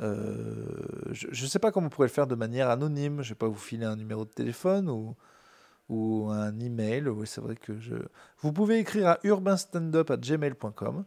je 0.00 1.42
ne 1.42 1.48
sais 1.48 1.58
pas 1.58 1.72
comment 1.72 1.86
on 1.86 1.90
pourrait 1.90 2.08
le 2.08 2.12
faire 2.12 2.26
de 2.26 2.34
manière 2.34 2.68
anonyme. 2.70 3.22
Je 3.22 3.28
ne 3.28 3.34
vais 3.34 3.38
pas 3.38 3.48
vous 3.48 3.54
filer 3.54 3.86
un 3.86 3.96
numéro 3.96 4.24
de 4.24 4.30
téléphone 4.30 5.14
ou, 5.88 6.30
un 6.30 6.58
email. 6.60 7.08
Oui, 7.08 7.26
c'est 7.26 7.40
vrai 7.40 7.56
que. 7.56 7.72
Vous 8.40 8.52
pouvez 8.52 8.78
écrire 8.78 9.08
à 9.08 9.18
urbanstandup@gmail.com 9.24 11.04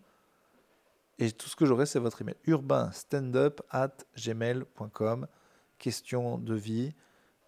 et 1.21 1.31
tout 1.31 1.49
ce 1.49 1.55
que 1.55 1.65
j'aurai, 1.65 1.85
c'est 1.85 1.99
votre 1.99 2.21
email. 2.21 2.35
urbanstandup@gmail.com. 2.45 5.27
Question 5.77 6.37
de 6.37 6.55
vie, 6.55 6.93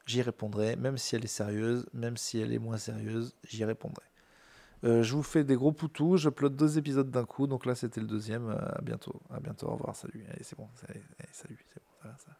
j'y 0.06 0.22
répondrai, 0.22 0.76
même 0.76 0.98
si 0.98 1.16
elle 1.16 1.24
est 1.24 1.28
sérieuse, 1.28 1.88
même 1.94 2.18
si 2.18 2.38
elle 2.40 2.52
est 2.54 2.60
moins 2.60 2.78
sérieuse, 2.78 3.34
j'y 3.48 3.64
répondrai. 3.64 4.04
Euh, 4.84 5.04
je 5.04 5.16
vous 5.16 5.24
fais 5.24 5.44
des 5.44 5.56
gros 5.56 5.72
poutous. 5.72 6.18
Je 6.18 6.30
upload 6.30 6.56
deux 6.56 6.78
épisodes 6.78 7.10
d'un 7.10 7.26
coup. 7.26 7.48
Donc 7.48 7.66
là, 7.66 7.76
c'était 7.76 8.02
le 8.02 8.08
deuxième. 8.08 8.50
Euh, 8.50 8.58
à 8.58 8.82
bientôt. 8.82 9.22
À 9.30 9.40
bientôt. 9.40 9.68
Au 9.68 9.74
revoir. 9.74 9.96
Salut. 9.96 10.24
Allez, 10.30 10.44
c'est 10.44 10.58
bon. 10.58 10.68
Allez, 10.88 11.02
salut. 11.32 11.66
C'est 11.74 11.80
bon. 11.80 11.92
Ça 12.02 12.08
va, 12.08 12.18
ça. 12.18 12.32